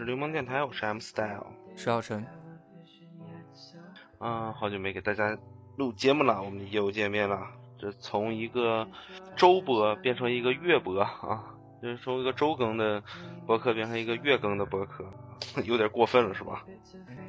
[0.00, 1.46] 是流氓电台，我是 M Style。
[1.76, 2.26] 石小晨，
[4.16, 5.36] 啊，好久没给大家
[5.76, 7.46] 录节目了，我们又见面了。
[7.78, 8.88] 这从一个
[9.36, 13.02] 周播变成一个月播啊，就是从一个周更的
[13.46, 15.04] 博客变成一个月更的博客，
[15.66, 16.64] 有点过分了是吧？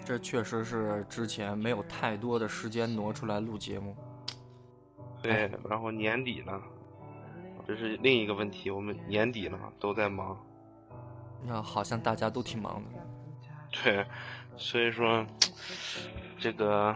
[0.05, 3.93] 这确实是之前没有太多的时间挪出来录节目。
[5.21, 6.61] 对，然后年底了，
[7.67, 10.41] 这是另一个问题，我们年底了都在忙。
[11.45, 12.99] 那好像大家都挺忙的。
[13.83, 14.05] 对，
[14.57, 15.25] 所以说
[16.39, 16.95] 这个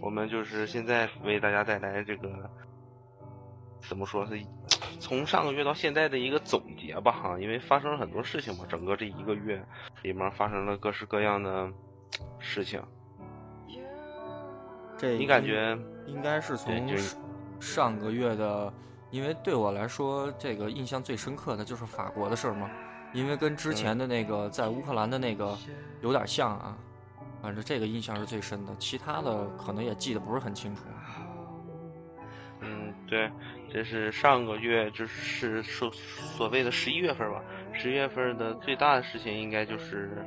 [0.00, 2.50] 我们就是现在为大家带来这个
[3.80, 4.40] 怎么说是
[4.98, 9.64] 从上个月到现在的一个总结吧哈，因为发生了很多事情嘛，整个这一个月
[10.02, 11.70] 里面发生了各式各样的
[12.38, 12.82] 事情。
[14.96, 15.76] 这你感觉
[16.06, 17.20] 应该是从上
[17.60, 18.72] 上个月的，
[19.10, 22.70] 因为对我来说，这个印象最深刻的就是法国的事儿嘛，
[23.14, 25.56] 因为跟之前的那个在乌克兰的那个
[26.02, 26.76] 有点像啊，
[27.40, 30.82] 反正这个印象是最深的，其他的可能也记得不是很清楚。
[32.60, 33.30] 嗯，对，
[33.70, 37.40] 这是上个月就是所所谓的十一月份吧，
[37.72, 40.26] 十一月份的最大的事情应该就是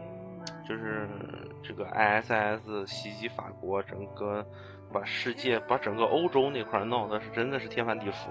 [0.67, 1.09] 就是
[1.61, 4.45] 这个 ISIS 袭击法国，整个
[4.93, 8.29] 把世界把整个欧洲那块儿闹的是真的是天翻地覆，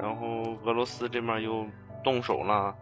[0.00, 1.66] 然后俄罗斯这面又
[2.02, 2.74] 动手了，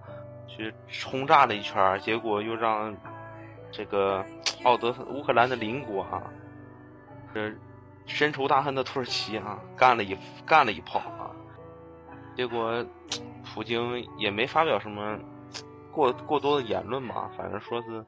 [0.46, 0.72] 去
[1.04, 2.96] 轰炸了一圈儿，结果又让
[3.72, 4.24] 这个
[4.62, 6.22] 奥德乌克兰的邻国啊，
[7.34, 7.52] 这
[8.06, 10.16] 深仇大恨的土耳其啊，干了一
[10.46, 11.30] 干了一炮啊，
[12.36, 12.84] 结果
[13.44, 15.18] 普京也没发表什么
[15.90, 18.04] 过过多的言论嘛，反正说是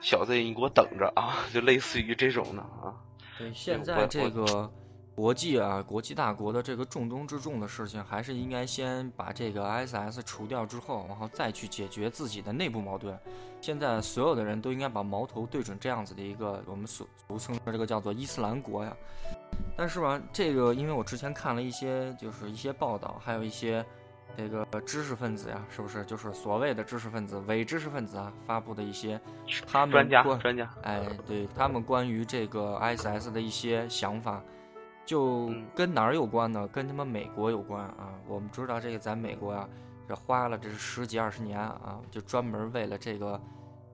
[0.00, 2.94] 小子你给我等着啊，就类似于这种的啊。
[3.38, 4.70] 对，现在这个
[5.16, 13.18] 国际啊，国际大国的这个重中之重的事情，还是应该先把这个 ISS 除掉之后，然后再去解决自己的内部矛盾。
[13.62, 18.94] 现在所有的人都应该把矛头对准这样子的一个我们俗俗称的这个叫做伊斯兰国呀。
[19.74, 23.82] 但是吧，这个因为我之前看了一些就是一些报道，还有一些
[24.36, 29.18] 这个知识分子呀，是不是就是所谓的知识分子、伪知识分子啊发布的一些
[29.66, 34.42] 他们专家专家，哎，对他们关于这个 ISS 的一些想法，
[35.06, 36.68] 就嗯跟哪儿有关呢？
[36.68, 38.12] 跟他们美国有关啊。
[38.28, 39.68] 我们知道这个在美国啊、
[40.06, 43.40] 这花了这是十几二十年啊，就专门为了这个，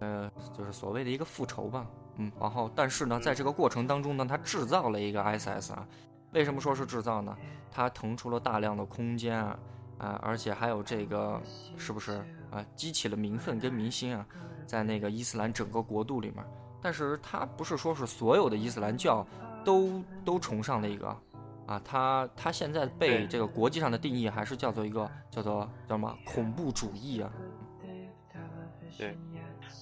[0.00, 1.86] 呃，就是所谓的一个复仇吧。
[2.16, 5.86] 嗯，然后但是呢，在这个过程当中呢，他制造了一个 ISS 啊。
[6.32, 7.36] 为什么说是制造呢？
[7.70, 9.58] 它腾出了大量的空间啊，
[9.98, 11.38] 啊，而且还有这个
[11.76, 14.26] 是不是啊，激起了民愤跟民心啊，
[14.66, 16.42] 在那个伊斯兰整个国度里面。
[16.80, 19.26] 但是它不是说是所有的伊斯兰教
[19.64, 21.08] 都都崇尚的一个
[21.66, 27.32] 啊，他他现在被这个国际上的定义还是叫做一个叫做叫什么恐怖主义啊。
[28.98, 29.16] 对，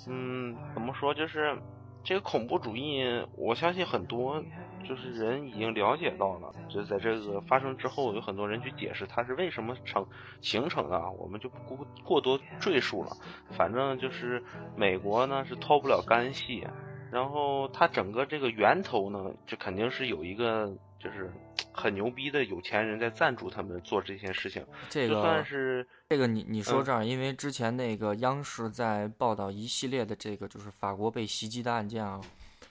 [0.06, 1.12] 嗯，怎么说？
[1.12, 1.56] 就是
[2.04, 3.02] 这个恐怖主义，
[3.36, 4.42] 我相信很多
[4.84, 10.06] 就是人已经了解到了，就是在这个发生之后，有很多人去解释它是为什么成
[10.40, 13.10] 形成的啊，我们就不过过多赘述了。
[13.50, 14.42] 反正就是
[14.76, 16.66] 美国呢是脱不了干系，
[17.10, 21.30] 然后它整个这个源头呢，这肯定是有一个就是
[21.72, 26.84] 很牛逼的有钱人在赞助他们做这件事情，这个算是这个你你说嗯。
[26.84, 32.20] 这儿，因为之前那个央视在报道一系列的这个就是法国被袭击的案件啊，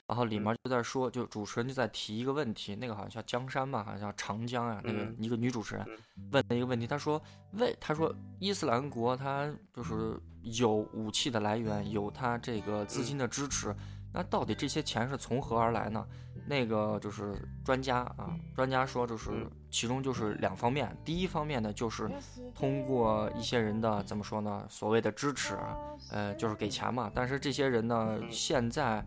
[0.06, 5.16] 然后里面就在说，就主持人就在提一个问题，那个好像叫江山吧，好像叫长江啊、那个嗯。
[5.18, 5.84] 一个女主持人
[6.16, 6.30] 嗯。
[6.32, 7.20] 问了一个问题，她说
[7.52, 13.74] 为她说伊斯兰国它就是有武器的来源，有它这个资金的支持，
[14.12, 16.06] 那到底这些钱是从何而来呢？
[16.46, 17.34] 那个就是
[17.64, 22.10] 专家啊，专家说就是嗯其中就是两方面，第一方面呢就是
[22.54, 25.76] 通过一些人的怎么说呢，所谓的支持啊，
[26.10, 27.10] 呃，就是给钱嘛。
[27.14, 29.04] 但是这些人呢，现在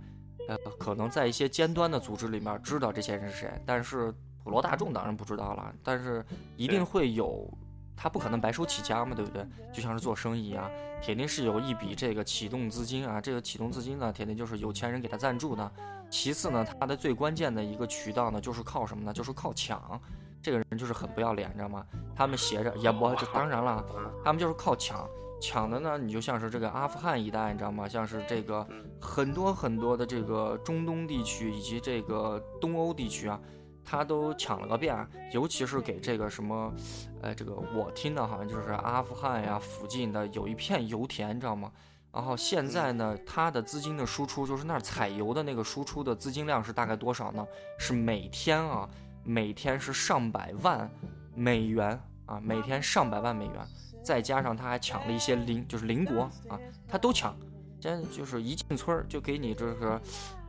[0.48, 5.74] 呃可能在一些尖端的组织里面知道这些人是谁，但是普罗大众当然不知道了。
[5.84, 7.46] 但是一定会有，
[7.96, 9.46] 他不可能白手起家嘛，对不对？
[9.72, 10.70] 就像是做生意啊，
[11.02, 15.72] 铁定是有一笔这个启动资金啊，这个启动资金呢，铁定就是有钱人给他赞助的。
[16.10, 19.14] 其次呢，他的最关键的一个渠道呢，就是靠什么呢？
[19.14, 20.00] 就是靠抢。
[20.42, 21.86] 这个人就是很不要脸，你知道吗？
[22.16, 23.84] 他们携着也不，这当然了，
[24.24, 25.08] 他们就是靠抢。
[25.42, 27.88] 抢的呢，你就像是这个阿富汗一带，你知道吗？
[27.88, 33.40] 像是这个嗯很多很多的这个中东地区以及这个东欧地区啊，
[33.84, 34.96] 他都抢了个遍，
[35.32, 36.74] 尤其是给这个什么，
[37.22, 41.72] 呃，这个我听的好像就是阿富汗呀附近的有一片油田，你知道吗？
[42.12, 47.44] 然后现在呢，它的资金的输出就是那儿采油的那个输出的资金量是大概多少呢？
[47.80, 48.88] 是每天啊，
[49.24, 50.90] 每天是上百万
[51.34, 53.54] 美元啊，每天上百万美元，
[54.04, 57.36] 再加上他还抢了一些邻，就是邻国啊，他都抢。
[57.80, 60.00] 现在就是一进村儿就给你，就是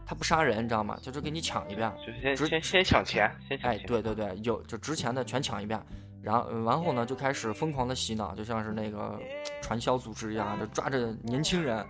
[0.07, 0.99] 他不杀人，你知道吗？
[1.03, 1.91] 就是给你抢一遍。
[2.07, 3.87] 就先直先先抢钱，先抢哎，钱。
[3.87, 5.81] 对对对，有就值钱的全抢一遍，
[6.23, 9.19] 然后然后呢就开始疯狂的洗脑，就像是那个
[9.63, 11.85] 传销组织一样，就抓着年轻人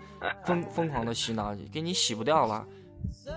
[0.45, 2.67] 疯疯狂的洗脑，给你洗不掉了。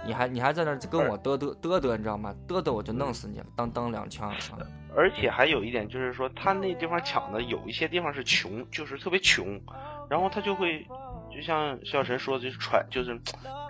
[0.06, 2.36] 你还你还在那跟我嘚嘚嘚嘚，你知道吗？
[2.48, 4.38] 嘚嘚我就弄死你，当当两枪啊！
[4.96, 9.62] 而且还有一点就是说，他那地方抢的有一些地方是穷，就是特别穷，
[10.10, 10.86] 然后他就会，
[11.34, 13.20] 就像小神说的，就是传就是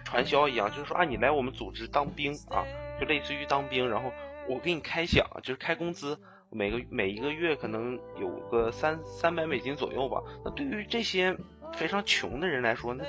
[0.06, 2.64] 传销一样，就是说啊，你来我们组织当兵啊，
[3.00, 4.12] 就类似于当兵，然后
[4.48, 6.18] 我给你开饷，就是开工资，
[6.50, 10.22] 每个每一个月可能有个三三百美金左右吧。
[10.46, 11.36] 那对于这些
[11.74, 13.04] 非常穷的人来说，那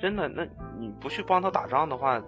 [0.00, 0.46] 真的，那
[0.78, 2.22] 你不去帮他打仗的话，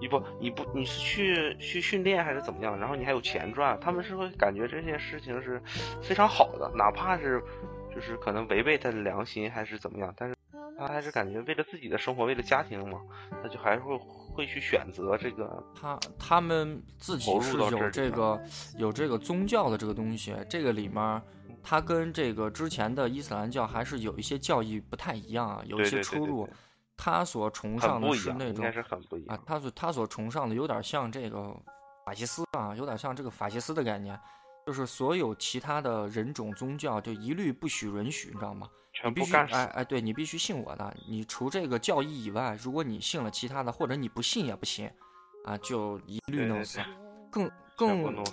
[0.00, 2.78] 你不，你不，你是去去训练还是怎么样？
[2.78, 5.60] 然后你还有钱赚，他们是会感觉这件事情是
[6.00, 7.42] 非常好的，哪怕是
[7.94, 10.34] 就是可能违背他的良心还是怎么样，但是
[10.78, 12.98] 他还是感觉为了自己的生活，为了家庭嘛，
[13.42, 15.62] 他就还是会会去选择这个。
[15.78, 18.40] 他他们自己是有这个
[18.78, 21.22] 有这个宗教的这个东西，这个里面
[21.62, 26.54] 它跟这个之前的伊斯兰教还是有一些教义不太一样啊，有一些出入对。
[27.02, 29.40] 他所崇尚的是那种应该是很不一啊，。
[29.46, 31.56] 他所他所崇尚的有点像这个
[32.04, 34.20] 法西斯啊，有点像这个法西斯的概念，
[34.66, 38.68] 就是所有其他的人种宗教就一律不许允许，你知道吗？
[39.02, 39.60] 你必须全部干。
[39.60, 44.90] 哎哎，对你必须信我的，你除这个教义以外，如果你信了其他的，或者你不信也不行，
[45.46, 46.86] 啊，就一律弄死对。
[47.30, 48.24] 更更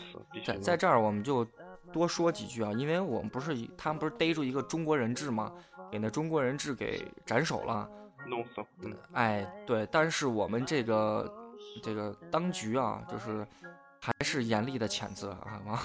[0.43, 1.47] 在在这儿我们就
[1.93, 5.53] 多说几句啊，因为我们不是他们不是逮住一个中国人质吗？
[5.89, 7.89] 给那中国人质给斩首了。
[8.27, 8.63] 弄死。
[8.81, 11.33] 嗯哎，对，但是我们这个
[11.81, 13.45] 这个当局啊，就是
[14.01, 15.79] 还是严厉的谴责啊，完，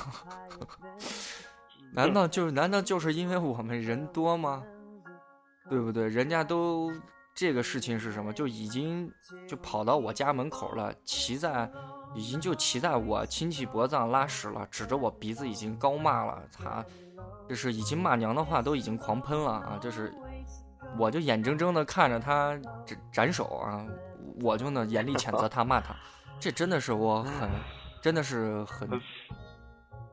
[1.94, 4.62] 难道就是难道就是因为我们人多吗？
[5.68, 6.08] 对不对？
[6.08, 6.92] 人家都
[7.34, 8.32] 这个事情是什么？
[8.32, 9.10] 就已经
[9.48, 11.70] 就跑到我家门口了，骑在
[12.14, 16.84] 已经就骑在我亲戚脖子上拉屎了，指着我鼻子已经高骂了，他
[17.48, 19.78] 就是已经骂娘的话都已经狂喷了啊！
[19.80, 20.12] 就是
[20.98, 23.86] 我就眼睁睁的看着他斩斩首啊，
[24.40, 25.94] 我就呢严厉谴责他 骂他，
[26.38, 27.50] 这真的是我很
[28.02, 28.88] 真的是很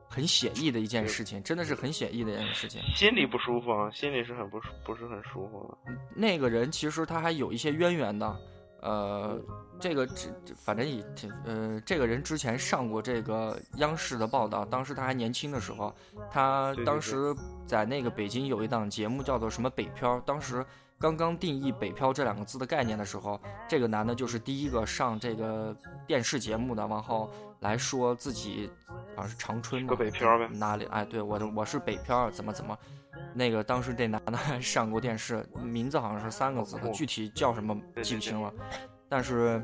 [0.08, 2.80] 很写意的一件事情，真的是很写意的一件事情。
[2.94, 5.92] 心里不舒服啊，心里是很不舒不是很舒服的。
[6.14, 8.36] 那个人其实他还有一些渊源的，
[8.82, 9.38] 呃，
[9.78, 15.94] 这个这这反正也挺呃，这个人之前上过这个央视的报道，当时他还年轻的时候，
[16.30, 17.34] 他当时
[17.66, 20.64] 在那个北京有一档节目叫做什么北漂，当时
[20.98, 25.76] 刚刚定义北漂这两个字的概念的时候，这个男的就是第一个上这个
[26.06, 28.70] 电视节目的，然后来说自己
[29.16, 30.84] 好像是长春嘛，北漂呗哪里？
[30.86, 32.76] 哎，对我我是北漂，怎么怎么。
[33.34, 38.52] 那个当时这男的还上过电视，名字好像是三个字的，哦具体叫什么记不清了，
[39.08, 39.62] 但是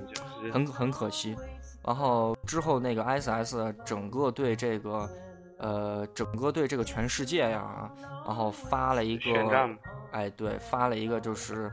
[0.53, 1.37] 很很可惜。
[1.85, 5.09] 然后之后那个 ISS 整个对这个，
[5.59, 7.91] 呃，整个对这个全世界呀，
[8.27, 9.77] 然后发了一个，
[10.11, 11.73] 哎，对，发了一个就是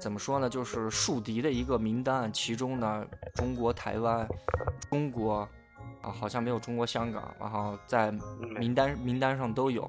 [0.00, 4.26] 怎么说呢，就是树敌的一个名单，其中呢，中国台湾、
[4.90, 5.48] 中国
[6.02, 8.10] 啊，好像没有中国香港，然后在
[8.58, 9.88] 名单名单上都有，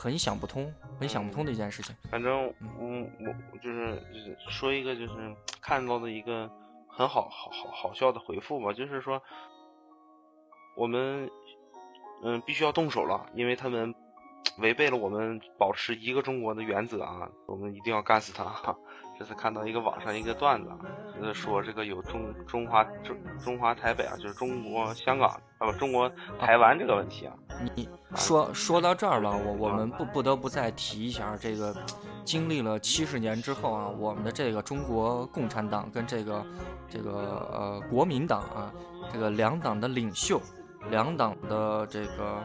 [0.00, 1.94] 很想不通，很想不通的一件事情。
[2.10, 5.12] 反正嗯，我我就是就是说一个就是
[5.60, 6.50] 看到的一个
[6.88, 9.22] 很好好好好笑的回复吧，就是说
[10.74, 11.30] 我们
[12.24, 13.94] 嗯必须要动手了，因为他们
[14.56, 18.74] 违背了我们保持一个中国的原则啊，我们一定要干死他。
[19.18, 20.78] 这次看到一个网上一个段子啊，
[21.14, 25.28] 就是说这个有中中华中中华台北啊，就是中国香港
[25.58, 27.36] 啊不中国台湾这个问题啊，
[27.76, 31.74] 你说说到这儿了，我我们不不得不再提一下这个，
[32.24, 36.44] 经历了七十年之后啊，我们的这个中国共产党跟这个
[36.88, 37.10] 这个
[37.52, 38.72] 呃国民党啊，
[39.12, 40.40] 这个两党的领袖，
[40.90, 42.42] 两党的这个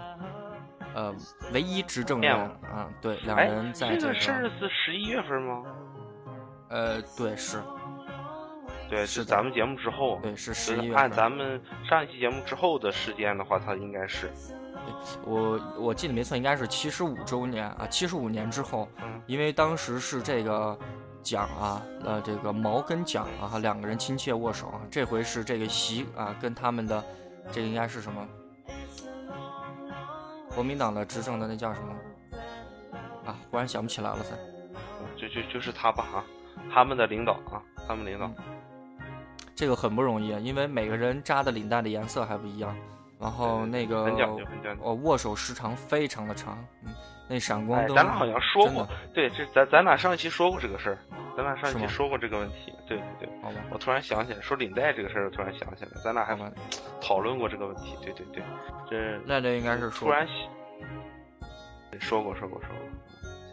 [0.93, 1.15] 呃
[1.53, 5.63] 唯一执政人面啊，对，两哎人，在这这个事儿个是十一月份吗？
[6.69, 7.61] 呃对是
[8.89, 14.31] 对，是咱们节目之后，对是就是十一月份，按咱们上一期节目之后的时间的话，它应该是
[15.23, 20.77] 我我记得没错，应该是七十五周年啊，七十五年之后，嗯因为当时是这个
[21.21, 27.03] 蒋啊，呃，这个毛跟蒋啊两个人亲切握手啊，这回是这个习啊跟他们的
[27.51, 28.27] 这个应该是什么？
[30.53, 31.93] 国民党的执政的那叫什么？
[33.25, 34.35] 啊，忽然想不起来了噻。
[35.17, 36.25] 就就就是他吧啊，
[36.71, 38.29] 他们的领导啊，他们领导。
[39.55, 42.75] 这个很不容易，因为每个人扎的领带的颜色还不一样，
[43.19, 44.83] 然后那个很讲究，很讲究。
[44.83, 46.93] 哦，握手时长非常的长，嗯，
[47.29, 50.97] 那闪光哎，灯，咱俩好像说过，对，这咱咱俩上一期说过这个事儿，
[51.37, 53.29] 咱俩上一期说过这个问题，对对对。
[53.41, 56.37] 好吧，我突然想起来，说领带这个事儿，我突然想起来，咱俩还
[57.01, 58.43] 讨论过这个问题，对对对，
[58.89, 62.77] 这那这应该是说，突然想说过说过说过。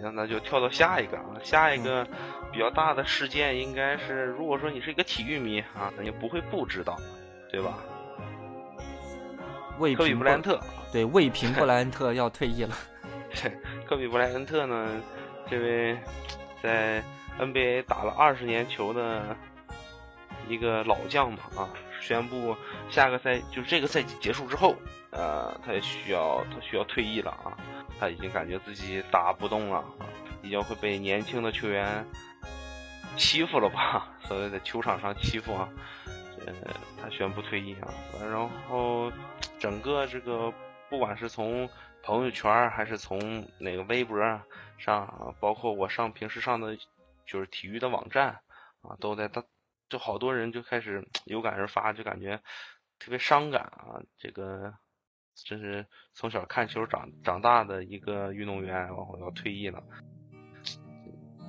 [0.00, 2.04] 行，那就跳到下一个啊，下一个
[2.50, 6.96] 比较大的事件应该是，如果说你是一个体育迷啊，那也不会不知道，
[7.50, 7.78] 对吧？
[9.94, 10.60] 科比布莱恩特，
[10.92, 12.76] 对魏平布莱恩特要退役了，
[13.86, 15.00] 科比布莱恩特呢，
[15.50, 15.98] 这位
[16.62, 17.02] 在
[17.38, 19.36] NBA 打了二十年球的
[20.48, 21.68] 一个老将嘛啊，
[22.00, 22.56] 宣布
[22.90, 24.74] 下个赛就是这个赛季结束之后，
[25.10, 27.56] 呃，他也需要他需要退役了啊，
[27.98, 30.06] 他已经感觉自己打不动了，啊
[30.42, 32.04] 已经会被年轻的球员
[33.16, 34.08] 欺负了吧？
[34.24, 35.68] 所谓的球场上欺负啊，
[36.46, 36.52] 呃，
[37.00, 37.88] 他宣布退役啊，
[38.20, 38.36] 然
[38.68, 39.10] 后
[39.62, 40.52] 整个这个
[40.90, 41.70] 不管是从
[42.02, 44.18] 朋友圈儿还是从那个微博
[44.76, 46.76] 上啊，包括我上平时上的
[47.24, 48.40] 就是体育的网站
[48.80, 49.44] 啊，都在他
[49.88, 52.36] 就好多人就开始有感而发，就感觉
[52.98, 54.02] 特别伤感啊。
[54.18, 54.74] 这个
[55.32, 59.80] 真是从小看球长长大的一个运动员，然后要退役了，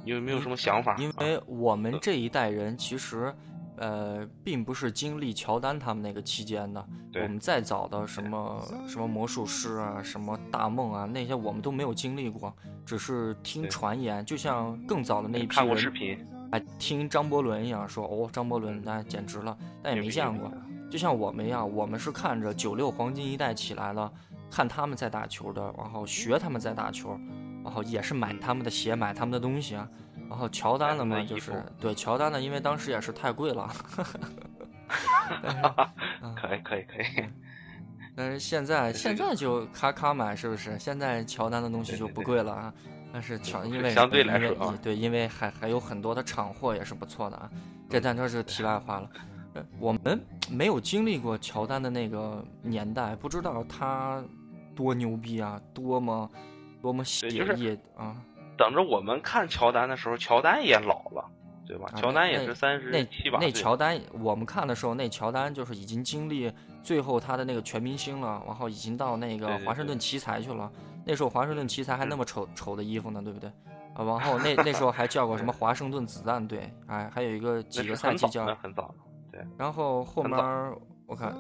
[0.06, 0.96] 你有没有什么想法？
[0.98, 3.34] 因啊为我们这一代人其实。
[3.78, 16.18] 呃，并不是经历乔丹他们那个期间的，我们再早的什么什么魔术师啊，什么大梦啊，那些我们都没有经历过，只是听传言，就像更早的那一批看过人视频，
[16.52, 20.52] 哎，听张伯伦一样说，哦，张伯伦那简直了，但也没见过。
[20.90, 24.12] 就像我们一样，我们是看着九六黄金一代起来了，
[24.52, 27.20] 看他们在打球的，然后学他们在打球，
[27.64, 29.90] 然后也是买他们的鞋，买他们的东西啊。
[30.34, 33.70] 然后乔丹的嘛，就是对乔丹的，因为当时也是太贵了。
[36.36, 37.24] 可以可以可以，
[38.16, 40.76] 但是现在现在就咔咔买，是不是？
[40.80, 42.74] 现在乔丹的东西就不贵了啊。
[43.14, 47.48] 但是乔因为相对来说啊对，因为还还有很多的厂货也是不错的啊。
[47.88, 49.10] 这但这是题外话了。
[49.54, 54.24] 呃我们没有经历过乔丹的那个年代，不知道他
[54.76, 56.28] 多牛逼啊，多么
[56.82, 58.16] 多么写意啊。
[58.58, 61.26] 等着我们看乔丹的时候，乔丹也老了，
[61.68, 61.90] 对吧？
[61.94, 70.72] 啊乔丹也那是三十那那七八岁，乔丹，我们看的时候，那乔丹就是已经经历最后他的那个全明星了，然后已经到那个华盛顿奇才去了。
[71.06, 73.50] 那时候华盛顿奇才还那嗯么丑丑的衣服呢，对不对？
[73.94, 78.94] 啊， 然后那那时候还叫过什么华盛顿子弹队，哎，还有一个几个赛季叫那很早。
[79.32, 80.38] 对，然后后面
[81.06, 81.36] 我看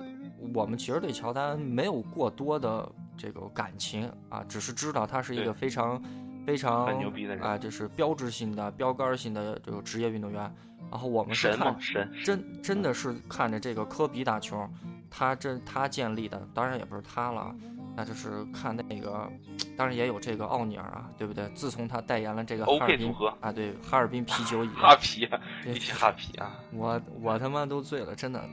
[0.53, 6.01] 我们其实对乔丹没有过多的这个感情啊，只是知道他是一个非常
[6.45, 10.53] 非常很牛逼的人啊，就是标志性的标杆儿性的这个职业运动员。
[10.91, 14.69] 然后我们是看神真真的是看着这个科比打球，
[15.09, 17.55] 他这他建立的，当然也不是他了，
[17.95, 19.27] 那就是看那个，
[19.75, 21.50] 当然也有这个奥尼尔啊，对不对？
[21.55, 26.59] 自从他代言了这个哈尔滨啊，对哈尔滨啤酒以 哈来，皮啊，一起哈啤啊！
[26.73, 28.43] 我我他妈都醉了，真的。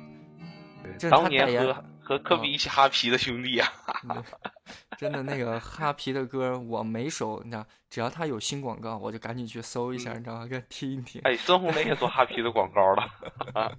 [0.83, 3.69] 对这是他当年代言和和科比一起哈啤的兄弟啊，
[5.01, 10.47] 真的那个哈皮的歌，我每首你知道，只要他有新广告，我就赶紧去搜一下，你知道吗？
[10.47, 11.23] 给听一听。
[11.25, 13.03] 哎，孙红雷也做哈皮的广告了，
[13.55, 13.73] 啊，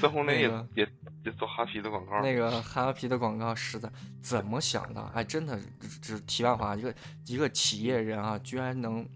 [0.00, 0.88] 孙红雷也那个也
[1.26, 3.86] 也做哈皮的广告，那个哈皮的广告实在
[4.22, 5.02] 怎么想的？
[5.12, 6.94] 哎，真的，只只题外话，一个
[7.26, 9.06] 一个企业人啊，居然能，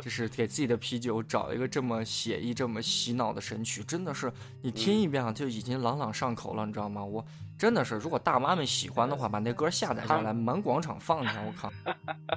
[0.00, 7.04] 就是给自己的啤酒找一个这么写意、这么洗脑的神曲，真的是你听一遍啊，就已经朗朗上口了，你知道吗？
[7.04, 7.26] 我
[7.62, 11.70] 真的是，如果大妈们喜欢的话，把那歌下载下来，满广场放去，我靠！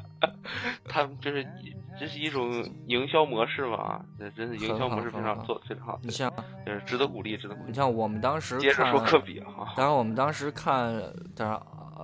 [0.88, 1.48] 他们这是
[2.00, 4.06] 这是一种营销模式吧？
[4.20, 6.32] 这真是营销模式非常做得非常好，你像
[6.64, 7.70] 就是值得鼓励，值得鼓励。
[7.70, 10.94] 你像我们当时接着说科比哈，当然，我们当时看，
[11.36, 11.60] 当然，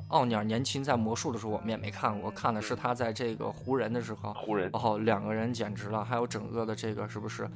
[0.08, 7.48] 奥尼尔年轻在魔术的时候，我们也没看过，看的是他在这个湖人的时候，湖人然后两个人简直了，还有整个的这个是不是，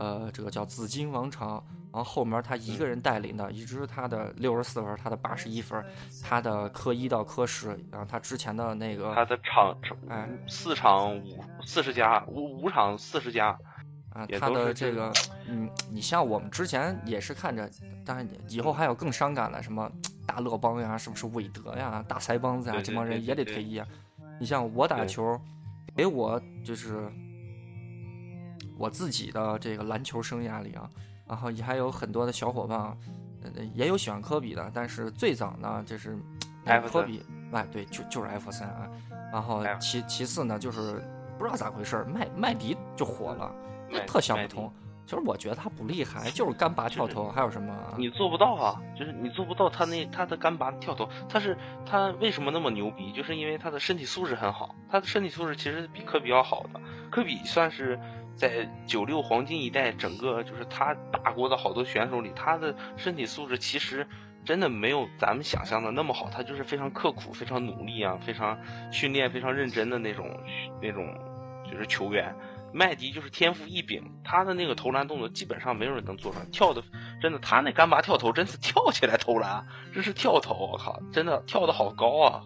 [0.00, 5.84] 呃，这个叫紫金王朝，然后后面他一个人带领的，一直他的六十四分，他的八十一分，
[6.22, 9.76] 他的科一到科十，然后他之前的那个他的场
[10.08, 13.48] 哎四场五四十加，五五场四十加，
[14.14, 15.12] 啊，他的这个，
[15.46, 17.70] 嗯，你像我们之前也是看着，
[18.02, 19.92] 当然以后还有更伤感的，什么
[20.26, 23.86] 大乐邦呀，是不是韦德呀，大腮帮子呀，这帮人也得退役啊。
[24.40, 25.38] 你像我打球，
[25.94, 27.12] 给我就是
[28.80, 30.88] 我自己的这个篮球生涯里啊，
[31.28, 32.96] 然后也还有很多的小伙伴
[33.74, 36.16] 也有喜欢科比的，但是最早呢，就是
[36.90, 37.22] 科比，
[37.52, 38.88] 哎，对，就就是艾弗森啊。
[39.30, 40.94] 然后其其次呢，就是
[41.38, 43.54] 不知道咋回事儿，麦麦迪就火了，
[43.90, 44.72] 那特想不通。
[45.06, 47.94] 其实我觉得他不厉害，就是干拔跳投，还有什么啊？
[47.98, 53.12] 你做不到啊，就是你做不到他那他的干拔跳投，他是他为什么那么牛逼？
[53.12, 56.80] 就是因为他的身体素质很好，他的身体素质其实比科比要好的。
[57.10, 57.98] 科比算是
[58.40, 64.08] 在九六黄金一代整个就是他打过的好多选手里，他的身体素质其实
[64.46, 68.58] 真的没有咱们想象的那么好，他就是非常刻苦、非常努力啊，非常
[68.90, 70.40] 训练、非常认真的那种
[70.80, 71.14] 那种
[71.70, 72.34] 就是球员。
[72.72, 76.82] 麦迪就是天赋异禀，他的那个投篮动作基本上没有人能做出来，跳的
[77.20, 82.42] 真的，他那干拔跳投真是跳起来投篮，这是跳投，我靠，真的跳的好高啊！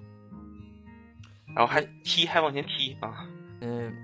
[1.54, 3.28] 然后还踢，还往前踢啊！
[3.60, 3.94] 嗯，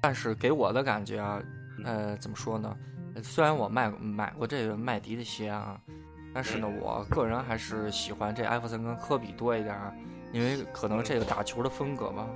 [0.00, 1.42] 但是给我的感觉啊，
[1.84, 2.76] 呃，怎么说呢？
[3.14, 5.80] 呃虽然我买买过这个麦迪的鞋啊，
[6.34, 9.94] 但是呢，我个人还是喜欢这艾弗森跟科比多一点儿，
[10.32, 12.26] 因为可能这个打球的风格吧，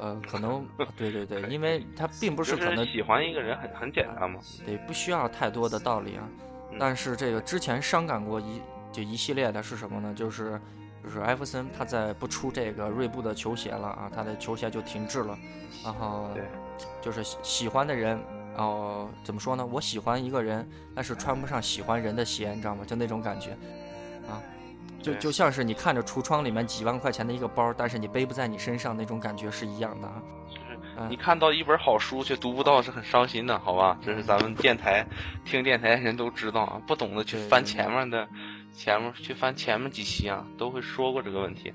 [0.00, 0.64] 嗯呃，可能
[0.96, 4.40] 对对对，因为他并不是可能喜欢一个人很很简单嘛。
[4.64, 6.22] 对，不需要太多的道理啊。
[6.70, 10.14] 嗯但是这个之前伤感过一就一系列的是什么呢？
[10.14, 10.60] 就是
[11.02, 15.38] 就是艾弗森他在不出这个锐步的球鞋了啊，他的球鞋就停滞了，
[15.84, 16.28] 然后
[17.00, 18.20] 就是喜喜欢的人。
[18.56, 19.64] 哦，怎么说呢？
[19.64, 22.84] 我喜欢一个人，但是穿不上喜欢人的鞋，你知道吗？
[22.84, 23.52] 就那种感觉，
[24.28, 24.42] 啊，
[25.00, 30.20] 就就像是你看着橱窗里面几万块钱的一个包，但是你背不在你身上那种感觉是一样的啊。
[30.48, 33.96] 就是嗯你看到一本好书却读不到，是很伤心的，好吧？
[34.02, 35.06] 这是咱们电台
[35.44, 38.28] 听电台的人都知道啊，不懂的去翻前面的
[38.72, 41.72] 前面去翻前面几期啊，都会说过这个问题。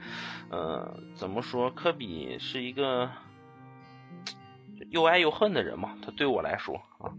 [0.50, 1.70] 呃，怎么说？
[1.72, 3.12] 科比是一个
[4.90, 7.14] 又爱又恨的人嘛，他对我来说啊，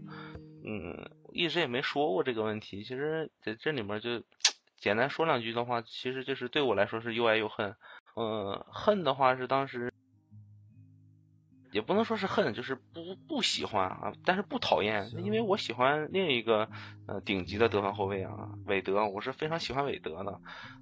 [0.65, 2.83] 嗯，一直也没说过这个问题。
[2.83, 4.23] 其实在这里面就
[4.77, 7.75] 简单说两句的话，其实就是对我来说是又爱又恨。
[8.15, 9.93] 呃，恨的话是当时。
[11.77, 16.67] 也不能说是恨，就是不不喜欢啊，但是不讨厌，因为我喜欢另一个
[17.07, 20.41] 呃顶级的得分后卫啊，韦德，我是非常喜欢韦德的，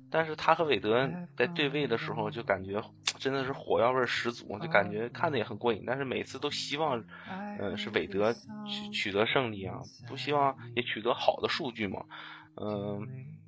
[0.09, 2.81] 但是他和韦德在对位的时候，就感觉
[3.19, 5.09] 真的是火药味十足，就感觉。
[5.09, 7.03] 看的也很过瘾，但是每次都希望，
[7.59, 12.05] 呃，是韦德取取得胜利啊，不希望也取得好的数据嘛，
[12.55, 13.05] 嗯、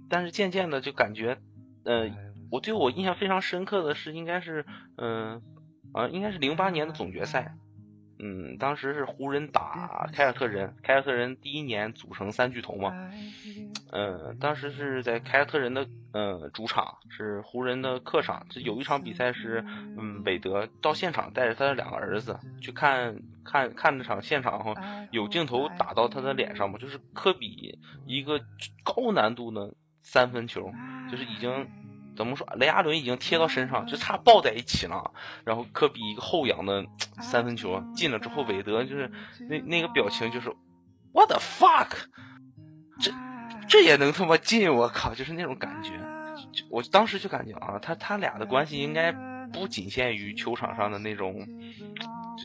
[0.10, 1.38] 但是渐渐的就感觉，
[1.86, 2.12] 呃，
[2.52, 4.66] 我对我印象非常深刻的是，应该是，
[4.98, 5.42] 嗯、
[5.98, 7.56] 啊，应该是零八年的总决赛，
[8.20, 12.94] 嗯，当时是湖人打凯尔特人，凯尔特人第一年组成三巨头嘛，
[13.92, 19.66] 呃，当时是在凯尔特人的呃主场，是湖人的客场，这有一场比赛是，
[19.98, 24.76] 嗯，韦德到现场带着他的两个儿子去看看看这场现场后，
[25.10, 28.40] 有镜头打到他的脸上嘛，就是科比一个
[28.84, 30.72] 高难度的三分球，
[31.10, 31.68] 就是已经。
[32.18, 32.48] 怎么说？
[32.56, 35.12] 雷阿伦已经贴到身上，就差抱在一起了。
[35.46, 36.86] 然后科比一个后仰的
[37.22, 39.12] 三分球进了之后，韦德就是
[39.48, 40.52] 那那个表情就是
[41.14, 41.92] What the fuck，
[43.00, 43.12] 这
[43.70, 44.74] 这也能他妈进？
[44.74, 45.92] 我靠，就是那种感觉。
[46.70, 49.12] 我当时就感觉啊，他他俩的关系应该
[49.54, 51.48] 不仅限于球场上的那种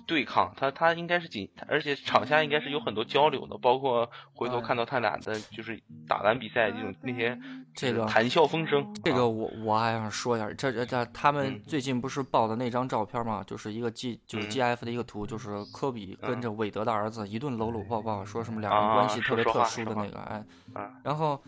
[0.07, 7.39] 对抗，他他应该是紧，而且场下应该是有很多交流的，包括回头看到他俩的就是打完比赛这种那些
[7.75, 8.83] 这个谈笑风生。
[8.83, 11.63] 啊这个我我还想说一下，这这这他们嗯。
[11.67, 14.51] 最近不是爆的那张照片嘛，就是一个 G 就是嗯。
[14.51, 21.43] GF 的一个图，就是科比跟着韦德的儿子一顿搂搂抱抱，说什么两啊人关系特别特殊的那个，哎啊，然后呃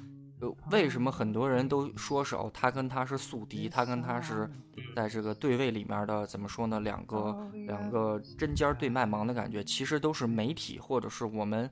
[0.71, 4.51] 为什么很多人都说是哦，他跟他是宿敌，他跟他是
[4.95, 6.81] 在这个对位里面的怎么说呢？
[6.81, 7.35] 两个
[7.67, 11.71] 两个针尖对麦芒的感觉，其实都是媒体或者是我们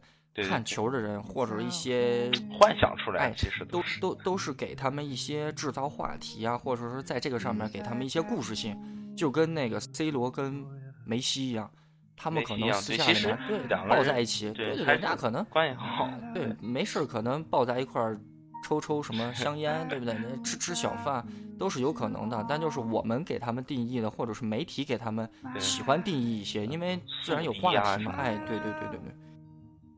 [0.49, 8.75] 看球的人或者一些幻想出来哎，其实都都都是给他们一些制造话题啊，或者说在这个上面给他们一些故事性，
[9.15, 10.65] 就跟那个 C 罗跟
[11.05, 11.71] 梅西一样，
[12.17, 16.09] 他们可能私下里对其实面对抱两个人在一起，对人家可能关系好。
[16.33, 18.19] 对没事儿可能抱在一块儿
[18.63, 20.15] 抽抽什么香烟， 对不对？
[20.15, 21.27] 那吃吃小饭
[21.59, 29.15] 都是有可能的，但就是我们给他们定义的，或者是媒体给他们喜欢定义一些，因为自然有话题嘛，哎，对对对对对。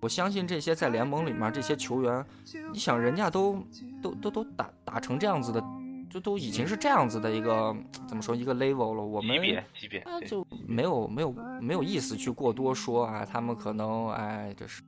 [0.00, 2.24] 我相信这些在联盟里面这些球员，
[2.72, 3.62] 你想人家都
[4.02, 5.64] 都都都打打成这样子的，
[6.10, 7.74] 就都已经是这样子的一个
[8.06, 14.82] 怎么说一个 level 了，我们级别级别，就没有没有没有意思去过多说啊，他们可能哎这是，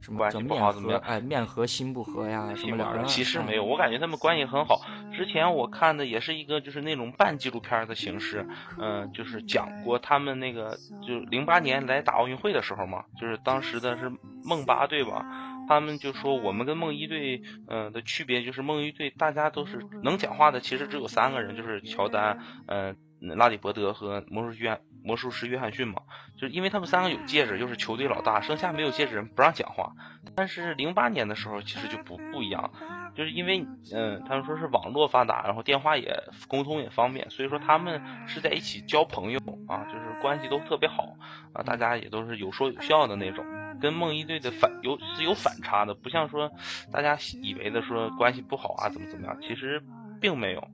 [0.00, 1.00] 什么关系不叫面和好怎么样？
[1.04, 4.80] 哎面和心不和呀，什么两人哎其实没有，我感觉他们关系很好。
[5.12, 8.46] 之前我看的也是一个就是那种半纪录片的形式，
[8.78, 14.10] 嗯、就是讲过他们那个就零八年来打奥运会的时候嘛，就是当时的是
[14.44, 15.24] 梦八队吧，
[15.68, 22.96] 他们就说我们跟梦一队，嗯、的区别就是梦一队大家都是能讲话的，其实只有三个人，就是乔丹，嗯、
[23.36, 26.02] 拉里伯德和魔术约魔术师约翰逊嘛，
[26.36, 29.92] 就是因为他们三个有戒指，又是球队老大，剩下没有戒指人不让讲话。
[30.34, 32.70] 但是零八年的时候其实就不不一样，
[33.14, 41.16] 就是因为嗯，他们说是网络发达，然后电话也沟通也方便，所以说他们是在一起交朋友啊，就是关系都特别好
[41.52, 43.44] 啊，大家也都是有说有笑的那种。
[43.80, 46.50] 跟梦一队的反有是有反差的，不像说
[46.92, 49.82] 大家以为的说关系不好啊，怎么怎么样，其实
[50.20, 50.68] 并没有。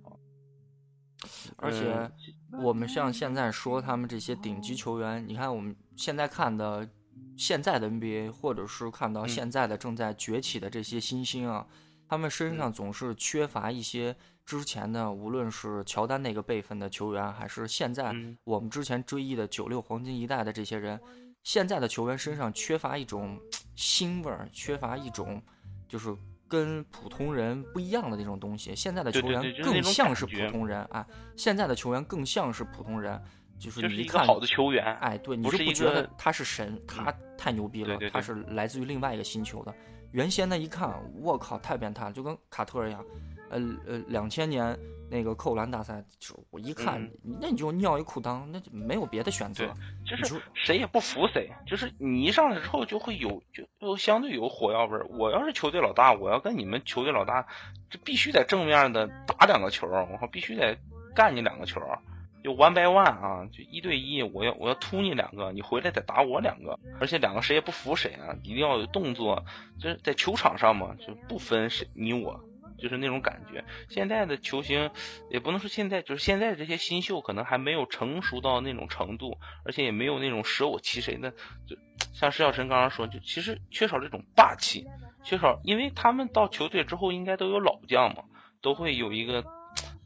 [1.57, 2.11] 而且
[2.53, 6.89] 嗯我们像现在说他们这些顶级球员，你看我们现在看的
[7.37, 9.29] 现在的 NBA，或者是看到嗯。
[9.29, 11.67] 现在的正在崛起的这些新星啊，
[12.09, 12.59] 他们身嗯。
[12.59, 18.37] 上总是缺乏一些之前的，无论是乔丹那个辈分的球员，还是现在嗯。
[18.45, 21.01] 我们之前追忆的九六黄金一代的这些人，
[21.43, 23.39] 现在的球员身上缺乏一种
[23.77, 25.43] 腥味儿，缺乏一种
[25.89, 26.15] 就是
[26.49, 28.75] 跟普通人不一样的那种东西。
[28.75, 31.07] 现在的球员更像是普通人啊，
[31.37, 33.21] 现在的球员更像是普通人，
[33.59, 39.75] 就是你一看，好的球员，哎，对，你就是不觉得他是神，他太牛逼了，他是来自于另外一个星球的。
[40.13, 43.05] 原先呢一看，我靠，太变态了，就跟卡特一样。
[43.51, 44.79] 呃呃，两千年
[45.11, 49.73] 那个扣篮大赛，就是我一看，嗯那你就尿一裤裆，那就没有别的选择。
[50.05, 55.07] 就是谁也不服谁，就是你一上来之后就会有就就相对有火药味儿。
[55.11, 57.47] 我要是球队老大，我要跟你们球队老大，
[57.91, 60.77] 这必须得正面的打两个球儿，我靠，必须得
[61.15, 61.99] 干你两个球儿，
[62.43, 69.45] 就 one by one 啊，就一对一，我要我要突你两个，你回来得打我两个，而且两个谁也不服谁啊，一定要有动作，
[69.81, 72.41] 就是在球场上嘛，就不分谁你我。
[72.79, 74.91] 就是那种感觉，现在的球星
[75.31, 81.31] 也不能说现在，就是现在这些新秀可能还没有成熟到那种程度，而且也没有那种舍我其谁的，
[81.67, 81.77] 就
[82.13, 84.87] 像施小晨刚刚说，就其实缺少这种霸气，
[85.25, 88.25] 缺少，因为他们到球队之后应该都有老将嘛，
[88.61, 89.45] 都会有一个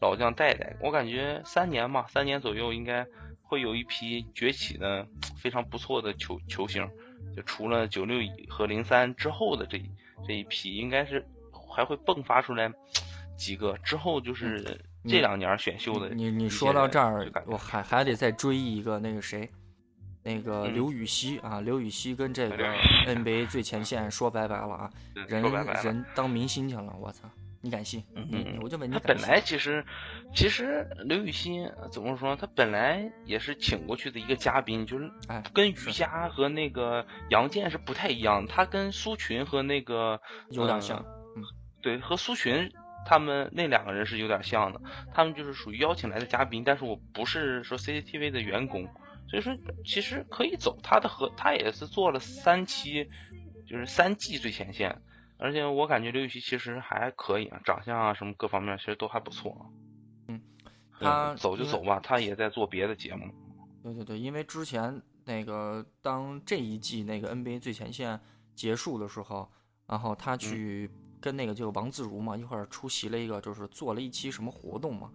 [0.01, 0.77] 老将带带。
[0.81, 3.07] 我感觉三年嘛，三年左右应该
[3.43, 5.07] 会有一批崛起的
[5.43, 6.89] 非常不错的球球星，
[7.35, 9.81] 就除了九六和零三之后的这
[10.27, 11.27] 这一批，应该是
[11.81, 12.71] 还会迸发出来
[13.37, 19.49] 几个，之后就是这两年选秀的你你说到这儿我还还得再追忆一个那个谁，
[20.23, 22.57] 那个嗯刘禹锡啊，刘禹锡跟这个
[23.07, 24.91] NBA 最前线说拜拜了啊，
[25.27, 25.43] 人。
[25.83, 27.29] 人当明星去了，我操！
[27.63, 28.03] 你敢信？
[28.15, 29.21] 嗯嗯嗯我就问你他本？
[29.21, 29.85] 来其实，
[30.35, 32.35] 其实刘禹锡呃怎么说？
[32.35, 38.47] 他本来也是请过去的一个嘉宾，就是哎，跟是瑜伽和那个杨健是不太一样。
[38.47, 41.05] 他跟苏群和那个呃有点像，
[41.81, 42.73] 对，和苏群
[43.07, 44.81] 他们那两个人是有点像的。
[45.13, 48.89] 他们就是属于邀请来的嘉宾，但是我不是说 CCTV 的员工，
[49.29, 50.79] 所以说其实可以走。
[50.83, 53.09] 他的和他也是做了三期，
[53.67, 55.01] 就是三季最前线。
[55.39, 59.63] 而且我感觉刘禹锡其实还可以啊，长相啊什么各方面其实都还不错啊。
[60.29, 60.41] 嗯，
[61.01, 63.27] 他走就走吧，他也在做别的节目。
[63.83, 68.21] 对对对，因为之前那个当这一季那个 NBA 最前线
[68.55, 69.51] 结束的时候，
[69.87, 75.11] 然后他去跟那个就王自如嘛一块儿出席了一个，就是做了一期什么活动嘛，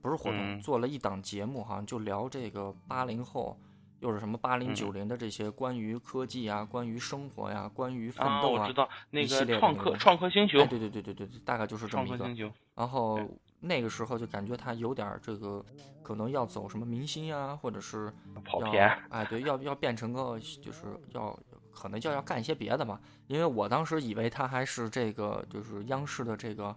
[0.00, 3.58] 不是活动，嗯做了一档节目，好像就聊这个八零后。
[4.00, 13.18] 又是什么八零嗯九零的这些关于科技啊、关于生活呀、关于奋啊，斗我知道那一系列个创客创客星球哎，，对对对对对对，大概就是这么一个然后
[13.58, 15.64] 那个时候就感觉他有点儿这个，
[16.00, 18.88] 可能要走什么明星啊，或者是要跑偏。
[19.10, 21.36] 哎，对，要要变成个就是要
[21.78, 23.00] 可能就要干一些别的吧。
[23.26, 26.74] 因为我当时以为他还是这个就是央视的这个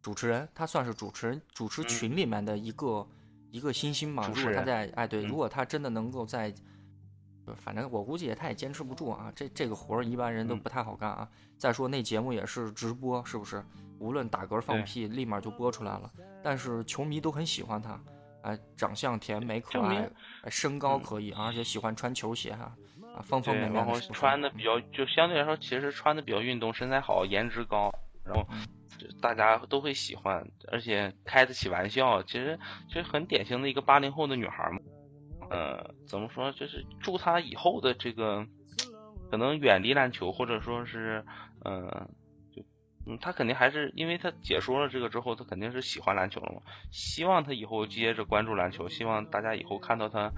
[0.00, 3.06] 主持人，他算是主持人主持嗯群里面的一个、
[3.50, 4.28] 一个新星嘛。
[4.28, 6.54] 主如果他在哎对，嗯如果他真的能够在。
[7.46, 11.28] 呃反正我估计也他也坚持不住啊，这这个活儿一般人都嗯不太好干啊。
[11.58, 13.62] 再说那节目也是直播，是不是？
[13.98, 16.10] 无论打嗝放屁，立马就播出来了。
[16.42, 18.00] 但是球迷都很喜欢他，
[18.44, 20.10] 哎，长相甜美可爱，
[20.40, 22.76] 哎身高嗯可以，而且喜欢穿球鞋哈，啊，
[23.22, 27.92] 方方对，面面然后穿的比较，就相对来说，其实穿的比较运动，身材好，颜值高，
[28.24, 28.46] 然后
[29.20, 34.78] 大家都会喜欢，而且开得起玩笑，其实其实很典型的一个八零后的女孩嘛。
[35.50, 36.50] 呃，怎么说？
[36.52, 38.46] 就是祝她以后的这个
[39.30, 41.24] 可能远离篮球，或者说是，
[41.62, 42.23] 呃，就
[43.06, 50.32] 嗯，他肯定还是因为他解说了这个之后，他肯定是喜欢篮球了嘛，希望他以后接着关注篮球，希望大家以后看到他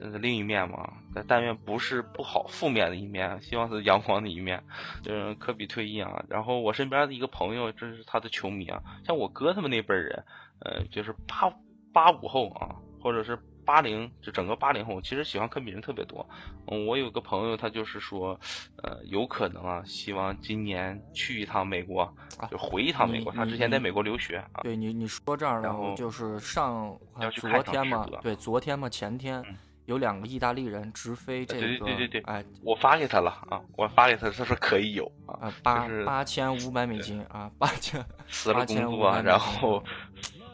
[0.00, 4.62] 呃另一面嘛，但但愿不是不好负面的一面，希望是阳光的一面。
[5.02, 10.24] 就是科比退役啊，然后我身边的一个朋友，这是他的球迷啊，像我哥他们那辈人，
[10.60, 11.54] 呃，就是八
[11.92, 13.38] 八五后啊，或者是。
[13.64, 16.28] 八零就整个八零后，其实喜欢科比人特别多。
[16.66, 18.38] 嗯，我有个朋友，他就是说，
[18.82, 22.12] 呃，有可能啊，希望今年去一趟美国，
[22.50, 23.32] 就回一趟美国。
[23.32, 24.60] 他之前在美国留学啊。
[24.62, 26.96] 对你，你说这儿，然后就是上
[27.34, 29.44] 昨天嘛，对，昨天嘛，前天
[29.86, 39.82] 有两个意大利人直飞这个，对对对对，哎，我发给他了啊，我发给他，他说可以有啊，八八千五百美金啊，八千辞了工作，然后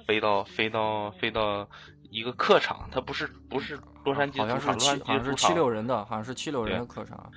[0.07, 1.68] 飞到飞到飞到。
[2.11, 7.31] 一个客场，它不是不是洛杉矶主场，洛杉矶是七六人的，好像是七六人的客场。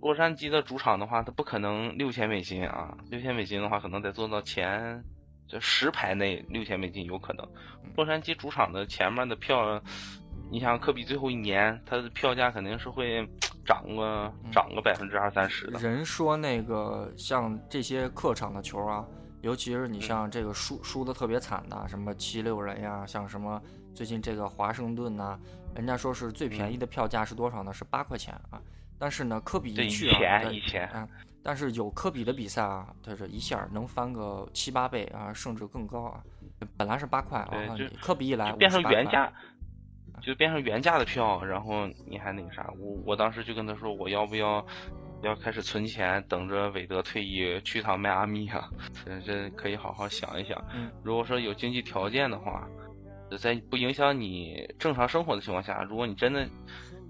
[0.00, 5.02] 洛杉矶的主场的话，它不可能六千美金啊，六千美金的话，可能得做到前
[5.46, 7.46] 就十排内，六千美金有可能。
[7.96, 9.80] 洛杉矶主场的前面的票，
[10.50, 13.26] 你想科比最后一年，他的票价肯定是会
[13.64, 15.78] 涨个涨个百分之二三十的。
[15.80, 19.04] 人说那个像这些客场的球啊，
[19.42, 23.60] 尤其是你像这个输输的特别惨的，什么七六人呀，像什么。
[23.94, 25.38] 最近这个华盛顿呢，
[25.74, 27.72] 人家说是最便宜的票价是多少呢？
[27.72, 28.60] 是八块钱啊。
[28.98, 31.06] 但是呢，科比一去啊，以前啊，
[31.42, 36.22] 但是有科比的比赛啊，他这一下能翻个七八倍啊，甚至更高啊。
[36.76, 37.50] 本来是八块啊，
[38.00, 39.32] 科比一来变成原价，
[40.22, 44.64] 就变成原价的票，然后你还那个啥，我我当时就跟他说，我要不要
[45.22, 48.70] 要开始存钱，等着韦德退役去趟迈阿密啊？
[49.04, 50.64] 这这可以好好想一想。
[51.02, 52.66] 如果说有经济条件的话。
[53.38, 56.48] 在不影响你正常生活的情况下，如果你真的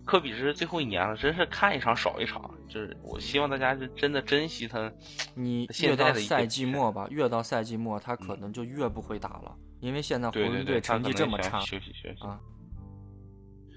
[0.04, 2.50] 科比是最后一年了，真是看一场少一场。
[2.68, 4.92] 就是我希望大家是真的珍惜他。
[5.34, 11.60] 你越到赛季末吧，越到赛季末，他可能就越不会打了，因为现在湖人队成绩这么差。
[11.60, 12.38] 休息休息啊。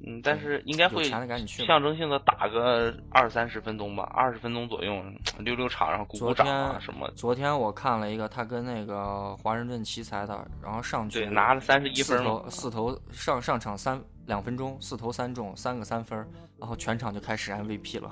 [0.05, 4.93] 嗯，但是应该会象征性的打个二三十分钟吧，二十分钟左右，
[5.39, 7.09] 溜溜场，然后鼓鼓掌啊什么。
[7.15, 16.17] 昨天我看了一个他跟那个华盛顿奇才的，然后上去拿了三十一分，四投四投上上场三两分钟，四投三中，三个三分，
[16.59, 18.11] 然后全场就开始 MVP 了。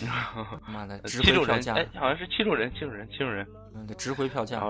[0.66, 4.60] 妈的，值回票价，哎，好像是七六人，七六人，七六人，嗯，值回票价。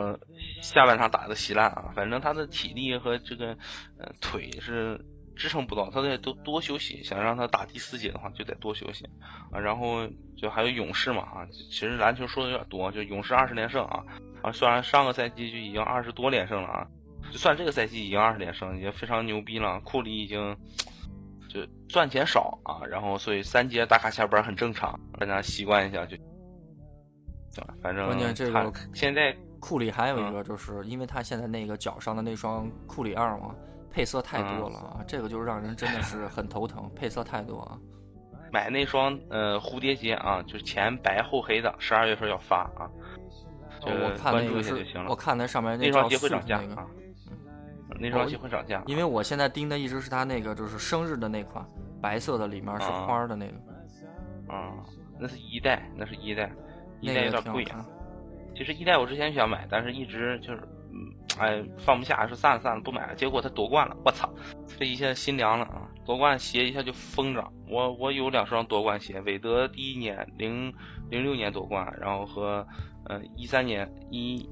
[0.61, 3.57] 下半场打的稀烂啊，反正他的体力和这个
[3.99, 5.01] 呃腿是。
[5.37, 7.03] 支撑不到，他得多多休息。
[7.05, 9.09] 想让他打第四节的话，就得多休息
[9.51, 9.61] 啊。
[9.61, 14.03] 然后就还有勇士嘛啊，其实篮球说的有点多，就勇士二十连胜啊
[14.43, 16.87] 啊，虽然上个赛季就已经二十多连胜了啊，
[17.31, 19.81] 就算这个赛季已经二十连胜，已经非常牛逼了。
[19.81, 20.57] 库里已经
[21.49, 26.25] 就赚钱少啊，然后所以三节打卡下班很正常，大家习惯一下就行
[27.67, 27.75] 了。
[27.83, 33.55] 反正关键这个现在库里还有一个，就是因为他现在那个脚上的那双库里二嘛。
[33.97, 36.87] 配色太多了啊，这个就让人真的是很头疼。
[36.95, 37.79] 配色太多啊，
[38.53, 42.85] 买那双呃蝴蝶结啊，就是前白后黑的，十二月份要发啊。
[43.81, 46.87] 我看那个是，我看那上面那双鞋会涨价啊。
[47.99, 51.67] 那双鞋会涨价，因为我现在盯的一直是他那个就是生日的那款，
[52.03, 53.55] 白色的里面是花的那个。
[54.53, 54.75] 啊，
[55.19, 56.53] 那是一代，那是一代，
[57.01, 57.83] 一代有点贵啊。
[58.55, 60.61] 其实一代我之前想买，但是一直就是。
[61.39, 63.15] 哎，放不下，说算了算了，不买了。
[63.15, 64.33] 结果他夺冠了，我操，
[64.79, 65.91] 这一下心凉了啊！
[66.07, 67.53] 夺冠鞋一下就疯涨。
[67.69, 70.73] 我我有两双夺冠鞋，韦德第一年零
[71.11, 72.67] 零六年夺冠，然后和
[73.05, 74.49] 呃一三年一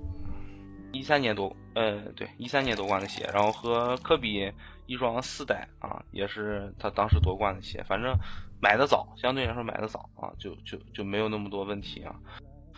[0.93, 4.53] 一三年夺呃对一三年夺冠的鞋，然后和科比
[4.87, 7.83] 一双四代啊，也是他当时夺冠的鞋。
[7.85, 8.15] 反正
[8.61, 12.15] 买的早，相对来说买的早啊，就就就没有那么多问题啊。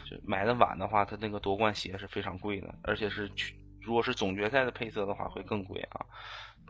[0.09, 3.59] 就买的晚的话，他那个夺冠鞋是非常贵的，而且是去。
[3.81, 6.07] 如果是总决赛的配色的话，会更贵啊。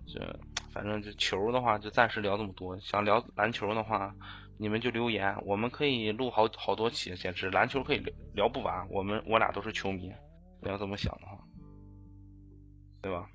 [0.07, 0.39] 这
[0.73, 2.79] 反正这球的话，就暂时聊这么多。
[2.81, 4.15] 想聊篮球的话，
[4.59, 8.89] 你们就留言，我们可以录好好多期，简直篮球可以聊聊不完。
[8.91, 10.13] 我们我俩都是球迷，
[10.63, 11.39] 你要这么想的话，
[13.03, 13.29] 对吧？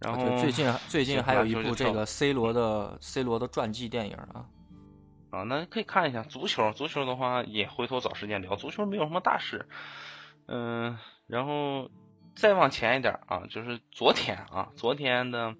[0.00, 4.46] 然后最近最近还有一部这个 C 罗的 C 罗的传记电影啊。
[5.34, 6.72] 啊，那可以看一下足球。
[6.72, 8.56] 足球的话，也回头找时间聊。
[8.56, 9.68] 足球没有什么大事，
[10.46, 11.90] 嗯，然后。
[12.36, 15.54] 再往前一点啊，就是昨天啊，昨天的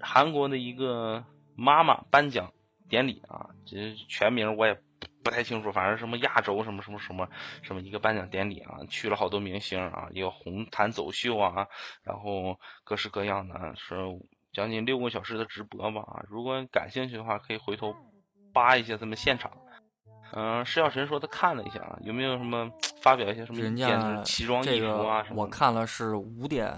[0.00, 2.52] 韩国的一个妈妈颁奖
[2.88, 4.76] 典礼啊，这全名我也
[5.22, 7.28] 不太清楚，反正什么亚洲什么什么什么
[7.62, 11.68] 什么一个颁奖典礼啊，去了好多明星啊，有红毯走秀啊，
[12.02, 13.94] 然后各式各样的，是
[14.52, 16.00] 将近六个小时的直播吧。
[16.00, 17.94] 啊如果感兴趣的话，可以回头
[18.52, 19.50] 扒一些他们现场。
[20.32, 23.88] 嗯，施小晨说他看了一下啊，有没有什么 发表一些什么人意见？
[23.88, 25.40] 就家是奇装异服啊个什么的？
[25.42, 26.70] 我看了是五点，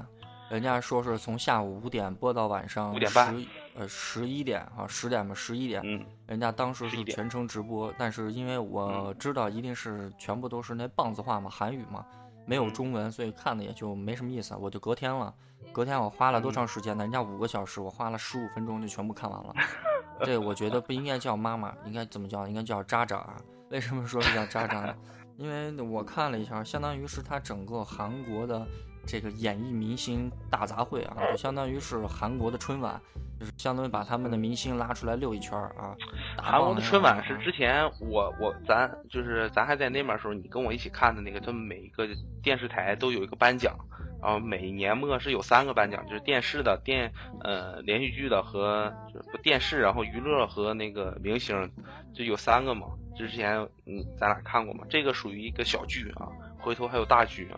[0.49, 5.83] 人家说是从下午五点播到晚上五点半十呃十一点啊，十点吧，十一点。
[5.85, 12.07] 嗯，人家当时是全程直播，但是因为我知道一定是全部都是那棒子话嘛，韩语嘛，
[12.47, 15.35] 没有嗯中文，所以看的也就没什么意思，我就隔天了。
[15.73, 17.03] 隔天我花了多嗯长时间呢？
[17.03, 19.53] 人家五个小时，我花了十五分钟就全部看完了。
[20.25, 22.47] 这我觉得不应该叫妈妈，应该怎么叫？
[22.47, 23.37] 应该叫渣渣啊。
[23.71, 24.95] 为什么说是叫渣渣呢？
[25.37, 28.67] 因为我看了一下，相当于是他整个韩国的
[29.07, 33.01] 这个演艺明星大杂烩啊，就相当于是韩国的春晚，
[33.39, 35.97] 就是相当于把他们的明星拉出来溜一圈儿啊。
[36.37, 42.07] 韩国的春晚是啊之前我我咱就是咱还在那边的时候，你跟我一起看的那个，他们每一个
[42.43, 43.75] 电视台都有一个颁奖，
[44.23, 48.93] 然后每年末是有三个颁奖，就是电视的、电呃连续剧的和
[49.33, 51.71] 不电视，然后娱乐和那个明星，
[52.15, 52.87] 就有三个嘛。
[53.17, 56.29] 之前嗯咱俩看过嘛，这个属于一个小剧啊，
[56.59, 57.57] 回头还有大剧啊。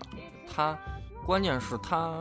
[0.49, 0.77] 他
[1.25, 2.13] 关键是他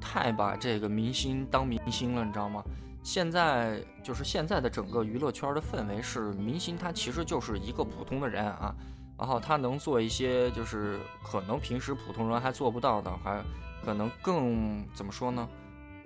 [0.00, 2.62] 太把这个明星当明星了，你知道吗？
[3.02, 8.74] 现在就是现在的整个娱乐圈的氛围是，明星他其实就是一个普通的人啊，
[9.18, 13.40] 然后他能做一些就是可能平时普通人还做不到的，还
[13.84, 15.48] 可能更怎么说呢？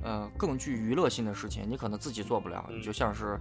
[0.02, 3.38] 呃，更具娱乐性的事情，你可能自己做不了，你就像是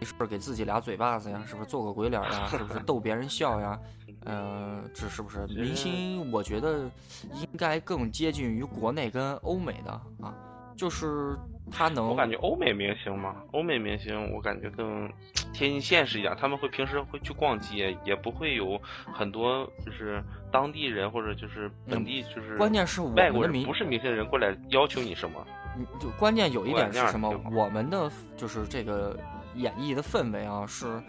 [0.00, 2.46] 没事儿给自己俩嘴巴子呀，是不是做个鬼脸呀？
[2.50, 3.78] 是不是逗别人笑呀？
[4.24, 6.30] 呃，这是不是明星？
[6.32, 6.90] 我觉得
[7.32, 10.34] 应该更接近于国内跟欧美的啊，
[10.76, 11.38] 就是
[11.70, 15.10] 他能我感觉欧美明星嘛，欧美明星我感觉更
[15.52, 18.80] 贴近现实一点，他们会平时会去逛街，也不会有
[19.12, 27.28] 很多就是当地人或者就是本地就是嗯关键是我外国的明不是明星人过来要求你什么，嗯，就关键有一点是什么？
[27.52, 29.18] 我们的就是这个
[29.54, 31.02] 演绎的氛围啊，是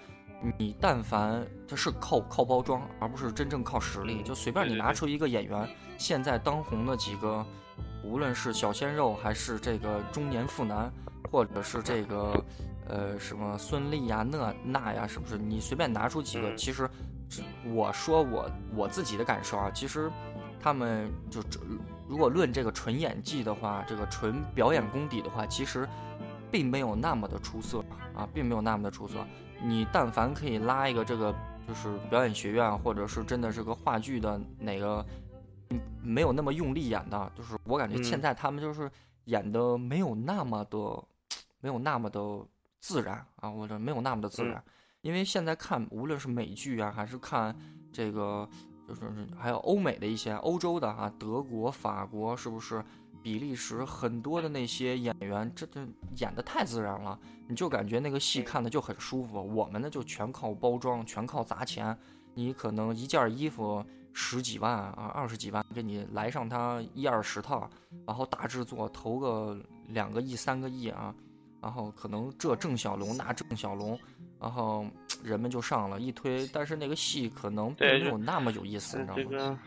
[0.58, 4.22] 你但凡它是靠靠包装，而不是真正靠实力。
[4.22, 7.46] 嗯就随便你拿出一个演员，现在当红的几个，
[8.04, 10.92] 无论是小鲜肉还是这个中年妇男，
[11.32, 12.44] 或者是这个
[12.88, 15.38] 呃什么孙俪呀、那娜呀，是不是？
[15.38, 16.90] 你随便拿出几个，嗯其实
[17.30, 17.42] 只
[17.74, 20.12] 我说我我自己的感受啊，其实
[20.60, 21.60] 他们就只
[22.08, 25.88] 如果论这个纯演技的话，这个纯表演功底的话，其实
[26.52, 27.80] 并没有那么的出色
[28.14, 29.26] 啊，并没有那么的出色。
[29.64, 31.34] 你但凡可以拉一个这个
[31.68, 35.31] 就是表演学院，或者是真的是个话剧的哪个，嗯
[36.04, 38.90] 没有那么用力演的，就是我感觉嗯现在他们就是
[39.26, 41.04] 演的没有那么的，
[41.60, 42.20] 没有那么的
[42.80, 44.64] 自然啊，我这没有那么的自然。
[45.02, 47.56] 因为现在看无论是美剧啊，还是看
[47.92, 48.48] 这个，
[48.88, 52.84] 就是还有欧美的一些欧洲的啊，德国、法国是不是？
[53.24, 55.80] 比利时很多的那些演员，这这
[56.18, 59.40] 演的太自然了，你就感觉那个戏看的就很舒服。
[59.40, 61.96] 我们呢就全靠包装，全靠砸钱。
[62.34, 67.70] 你可能一件衣服十几万啊，二十几万，给你来上它一二十套，
[68.06, 71.14] 然后大制作投个两个亿、三个亿啊，
[71.62, 74.00] 然后可能这郑小龙那郑小龙，
[74.40, 74.86] 然后
[75.24, 79.24] 人们就上了一推，但是那个戏可能并没有那么有意思，你知道吗？
[79.24, 79.58] 这个。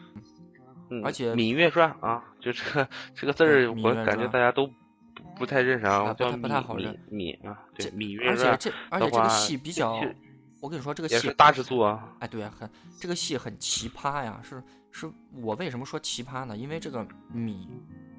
[0.91, 9.99] 嗯，而且《芈月传》啊，就这个这个字儿，我感觉大家都不不太认识啊，不太不太好认芈啊，对，这《芈月传》而且这而且这个戏比较
[10.65, 15.07] 我跟你说这个戏大制作啊，哎，对，很这个戏很奇葩呀，是是
[15.43, 16.57] 我为什么说奇葩呢？
[16.57, 17.69] 因为这个米，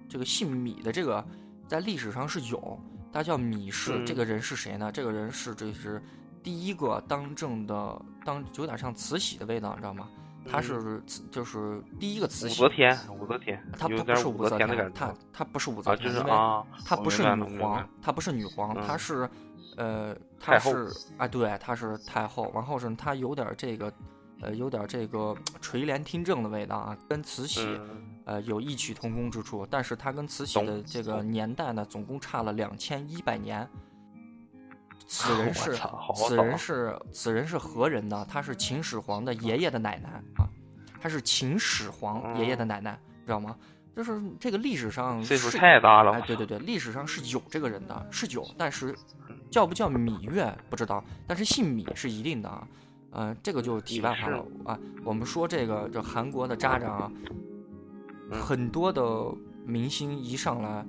[0.07, 1.25] 这个姓米的这个
[1.67, 2.79] 在历史上是有，
[3.11, 4.91] 他叫米氏，嗯这个人是谁呢？
[4.91, 5.99] 这个人是这是
[6.43, 10.07] 第一个当政的，当有点像慈禧的味道，你知道吗？
[10.47, 19.27] 他是慈就是第一个慈禧嗯武则，天，武则天，他有点他不是武则天的感他觉他不是武则啊，天，啊，她不是女皇明白了，她不是女皇，她嗯是，
[19.77, 22.51] 呃，她太后是啊，对，她是太后。
[22.53, 23.91] 然后是她有点这个，
[24.41, 29.67] 呃，有点这个垂帘听政的味道啊，跟慈禧嗯，呃有异曲同工之处。
[29.69, 33.67] 但是她跟慈禧的这个年代呢，总共差了两千一百年。
[35.07, 35.77] 此人是
[36.15, 38.25] 此人是此人是何人呢？
[38.27, 40.49] 他是秦始皇的爷爷的奶奶啊，
[40.99, 43.55] 他是秦始皇爷爷的奶奶，知道吗？
[43.95, 48.95] 就是这个历史上岁数是太大了哎，，对对对，历史上是有这个人的，是有，但是
[49.49, 52.67] 叫不叫芈月不知道，但是姓芈是一定的啊。
[53.11, 54.77] 呃，这个就题外话了啊。
[55.03, 57.11] 我们说这个这韩国的渣渣啊，
[58.29, 59.01] 嗯很多的
[59.65, 60.85] 明星一上来，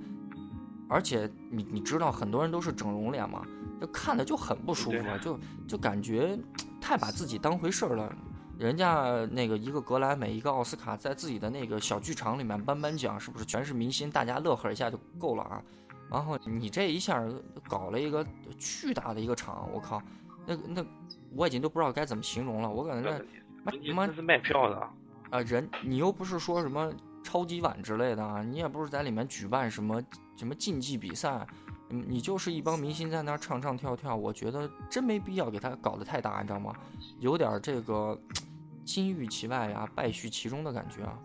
[0.89, 3.47] 而且你你知道很多人都是整容脸嘛，
[3.81, 5.39] 就看着就很不舒服，就
[5.69, 6.37] 就感觉
[6.81, 8.13] 太把自己当回事儿了。
[8.59, 15.63] 人家那个一个格莱美，一个奥斯卡，在自己的那个小剧场里面颁颁奖，是不是全是明星，大家乐呵一下就够了啊？
[16.11, 17.23] 然后你这一下
[17.69, 18.25] 搞了一个
[18.59, 20.01] 巨大的一个场，我靠，
[20.47, 20.87] 那那
[21.35, 22.71] 我已经都不知道该怎么形容了。
[22.71, 23.23] 我感觉
[23.65, 24.89] 那妈是卖票的，
[25.31, 26.93] 啊，人你又不是说什么
[27.25, 30.01] 超级碗之类的啊，你也不是在里面举办什么
[30.37, 31.45] 什么竞技比赛，
[31.91, 36.73] 嗯，你就是一帮明星在那儿唱唱跳跳，我觉得真没必要给他搞得太大，你知道吗？
[37.19, 38.17] 有点这个
[38.85, 41.19] 金玉其外呀，败絮其中的感觉啊。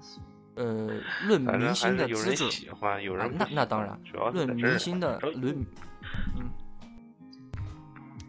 [0.55, 2.67] 呃，论明星的资质
[3.37, 5.65] 那那当然，主要论明星的论，
[6.35, 6.49] 嗯，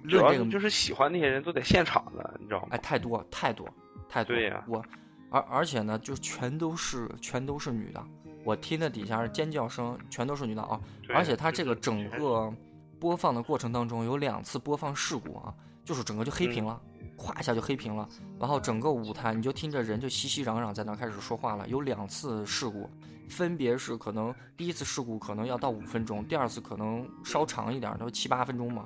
[0.09, 2.69] 主要论这个就是喜欢那些人都在现场的，你知道吗？
[2.71, 3.69] 哎，太多太多
[4.09, 4.37] 太多。
[4.37, 4.85] 对呀我
[5.31, 8.05] 而而且呢，就全都是全都是女的，
[8.45, 10.81] 我听的底下是尖叫声，全都是女的啊。
[11.15, 12.53] 而且它这个整个
[13.01, 15.53] 播放的过程当中有两次播放事故啊，
[15.85, 16.81] 就是整个就黑屏了，
[17.23, 18.09] 咵一下就黑屏了，
[18.41, 22.91] 然后整个舞台你就听着人就熙熙攘攘在那开始说话了，有两次事故。
[23.29, 28.85] 分别是可能第一次事故可能要到五分钟，第二次可能稍长一点，都七八分钟嘛。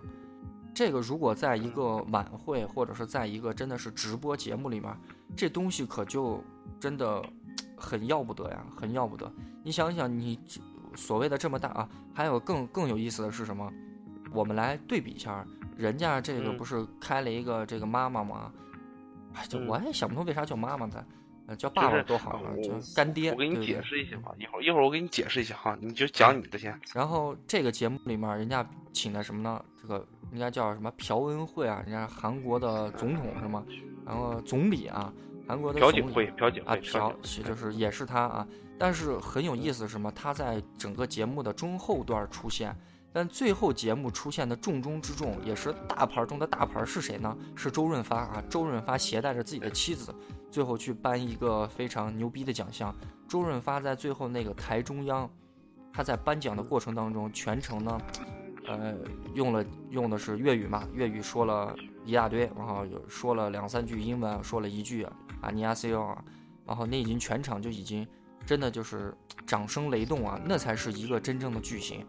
[0.73, 4.95] 这个如果在一个晚会或者是在一个真的是直播节目里面，
[5.35, 6.45] 这东西可就
[6.79, 7.25] 真的
[7.77, 9.33] 很要不得呀，很要不得。
[9.65, 10.39] 你想想，你
[10.95, 13.73] 所谓的这么大啊，还有更更有意思的是什么？
[14.33, 15.45] 我们来对比一下，
[15.77, 18.53] 人家这个嗯不是开了一个这个妈妈吗？
[19.35, 21.07] 哎，就嗯我也想不通为啥叫妈妈的？
[21.49, 23.31] 呃叫爸爸多好啊，我叫干爹。
[23.31, 26.77] 我给你解释一下吧，一会儿一会儿我给你解释一下哈，你就讲你的先。
[26.93, 29.65] 然后这个节目里面，人家请的什么呢？
[29.81, 31.81] 这个应该叫什么朴恩惠啊？
[31.87, 33.65] 人家韩国的总统是吗？
[34.05, 35.13] 然后总理啊，
[35.47, 38.49] 韩国的朴槿惠，朴槿啊，惠，朴槿是就是也是他啊。
[38.77, 40.11] 但是很有意思是什么？
[40.11, 42.77] 他在整个节目的中后段出现，
[43.17, 47.35] 但最后节目出现的重中之重，也是大牌中的大牌是谁呢？
[47.55, 48.45] 是周润发啊！
[48.51, 50.15] 周润发携带着自己的妻子，
[50.51, 52.95] 最后去颁一个非常牛逼的奖项。
[53.27, 55.31] 周润发在最后那个台中央，
[55.95, 57.99] 他在颁奖的过程当中，全程呢，
[58.67, 58.95] 呃，
[59.33, 65.05] 用了用的是粤语嘛，粤语说了一大堆，然后有说了两三句英文，说了一句
[65.41, 66.23] 啊尼亚 C O 啊，
[66.67, 68.07] 然后那已经全场就已经
[68.45, 72.07] 真的就是掌声雷动啊，那才是一个真正的巨星。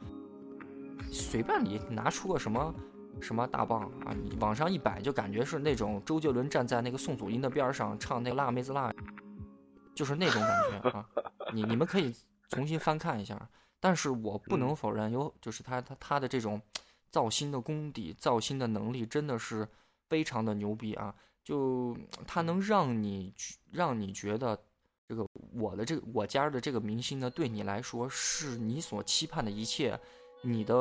[1.11, 2.73] 随便你拿出个什么
[3.21, 8.93] 什么大棒啊，你往上一摆，就感觉是那种周杰伦站在那个宋祖英的边儿上唱那个辣妹子辣，
[9.95, 11.09] 就是那种感觉啊。
[11.53, 12.15] 你你们可以
[12.49, 16.61] 重新翻看一下，但是我不能否认有，就是他他他的这种
[17.09, 19.67] 造星的功底、造星的能力真的是
[20.09, 21.15] 非常的牛逼啊！
[21.43, 23.33] 就他能让你
[23.71, 24.59] 让你觉得
[25.07, 29.99] 这个我的这个我家的这个明星呢，对你来说是你所期盼的一切。
[30.41, 30.73] 你的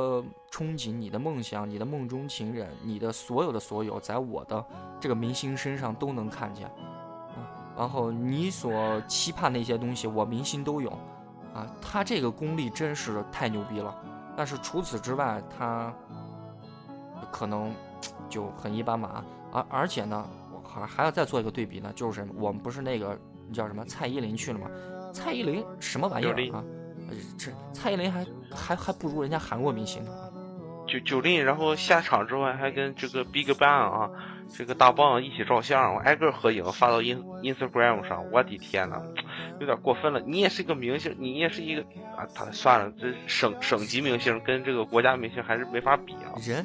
[0.50, 4.64] 憧憬、你的梦想、你的梦中情人、你的所有的所有，在我的
[5.00, 6.66] 这个明星身上都能看见。
[6.66, 10.90] 啊，然后你所期盼的一些东西，我明星都有。
[11.54, 13.94] 啊，他这个功力真是太牛逼了。
[14.36, 15.92] 但是除此之外，他
[17.32, 17.74] 可能
[18.28, 19.24] 就很一般吧。
[19.52, 23.18] 而而且呢，我还还要再做一个对比呢，就是我们不是那个
[23.52, 24.70] 叫什么蔡依林去了吗？
[25.14, 26.62] 蔡依林什么玩意儿啊？
[27.08, 30.12] 呃这蔡依林还还还不如人家韩国明星呢。
[30.88, 34.08] 九九令，然后下场之外还跟这个 Big Bang 啊，
[34.56, 39.02] 这个大棒一起照相，我挨个合影发到 in Instagram 上，我的天呐，
[39.58, 40.20] 有点过分了。
[40.20, 41.82] 你也是一个明星，你也是一个
[42.16, 46.38] 啊，他算了，这省省级明星跟这个国家明星还是没法比啊。
[46.46, 46.64] 人，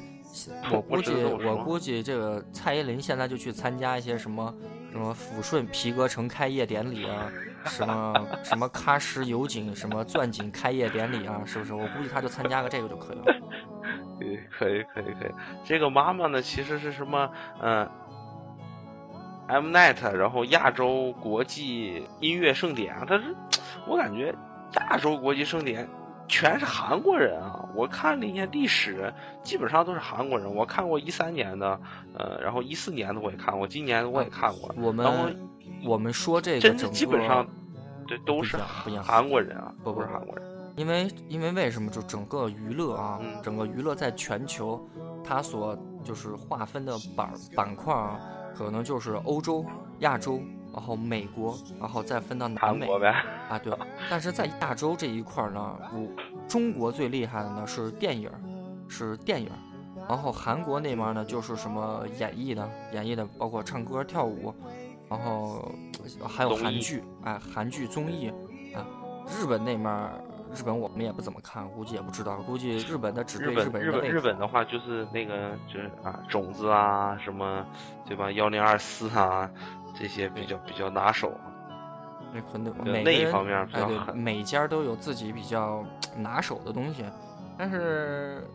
[0.71, 4.53] 我我估计我估计这个蔡依林现在就去参加一些什么
[4.91, 7.27] 什么抚顺皮革城开业典礼啊，
[7.65, 11.73] 什么什么喀什油井什么钻井开业典礼啊，是不是？
[11.73, 13.35] 我估计他就参加个这个就可以了。
[14.19, 15.31] 对，可以可以可以。
[15.63, 17.31] 这个妈妈呢，其实是什么？
[17.61, 17.89] 嗯、
[19.47, 23.35] Mnet，然后亚洲国际音乐盛典，它是
[23.87, 24.33] 我感觉
[24.75, 25.89] 亚洲国际盛典
[26.27, 27.69] 全是韩国人啊！
[27.75, 30.55] 我看了一些历史，基本上都是韩国人。
[30.55, 31.81] 我看过一三年的，
[32.17, 34.73] 呃，然后一四年的我也看过，今年的我也看过。
[34.77, 35.49] 我们
[35.85, 37.47] 我们说这个整个基本上
[38.07, 40.45] 对都是不一样不一样韩国人啊，不不是韩国人。
[40.77, 44.81] 因为因为为什么就整个娱乐啊，嗯整个娱乐在全球，
[45.23, 48.19] 它所就是划分的板板块啊，
[48.55, 49.65] 可能就是欧洲、
[49.99, 50.39] 亚洲，
[50.73, 53.13] 然后美国，然后再分到南美国呗，
[53.49, 53.73] 啊，对。
[54.09, 56.07] 但是在亚洲这一块呢，我
[56.47, 58.31] 中国最厉害的呢是电影，
[58.87, 59.49] 是电影，
[60.07, 64.55] 然后韩国那边呢就是什么演绎的，演绎的包括唱歌、跳舞，
[65.11, 65.71] 然后
[66.25, 68.29] 还有韩剧，哎，韩剧综艺
[68.73, 68.87] 啊，
[69.27, 70.13] 日本那面儿。
[70.53, 77.65] 日本我们也不怎么看，估计也不知道，估计日本的只对日本日本日本的话就是那个就是啊种子啊什么
[78.05, 79.49] 对吧幺零二四啊
[79.97, 81.31] 这些比较比较拿手，
[82.33, 83.65] 那可能每个人那一方面。
[84.13, 85.85] 每家都有自己比较
[86.17, 87.05] 拿手的东西，
[87.57, 88.45] 但是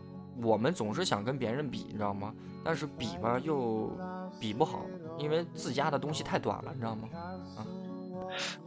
[0.43, 2.31] 我们总是想跟别人比，你知道吗？
[2.63, 3.91] 但是比吧又
[4.39, 4.85] 比不好，
[5.17, 7.09] 因为自家的东西太短了，你知道吗？
[7.13, 7.65] 啊，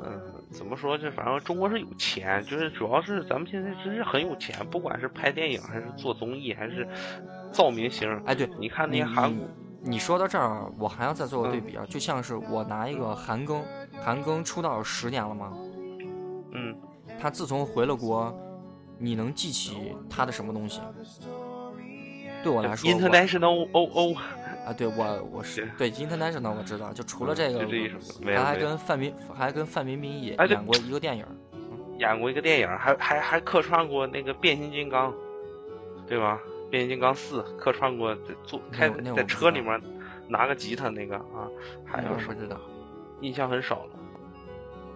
[0.00, 0.20] 嗯，
[0.50, 0.96] 怎么说？
[0.96, 6.88] 这反正中国是有钱，就是主要是咱们现在真是很有钱，不管是拍电影还是做综艺还是
[7.52, 8.08] 造明星。
[8.26, 9.46] 哎，对，你看那些韩国，
[9.82, 13.62] 你说到这儿，我还要再做个对嗯比啊，就像是我拿一个韩庚，
[14.02, 15.52] 韩庚出道十年了吗？
[16.52, 16.76] 嗯，
[17.20, 18.34] 他自从回了国，
[18.98, 20.80] 你能记起他的什么东西？
[22.42, 24.14] 对我来说，International O O，
[24.70, 27.66] 啊，对我我是对 International 我知道，就除了这个
[28.36, 31.26] 他还跟范冰还跟范冰冰也演过一个电影，
[31.98, 35.12] 演过一个电影，还还还客串过那个变形金刚，
[36.06, 36.38] 对吧？
[36.70, 39.82] 变形金刚四客串过，在坐开在车里面
[40.28, 41.50] 拿个吉他那个啊，
[41.84, 42.56] 还有什么我不知道。
[43.22, 43.90] 印象很少了。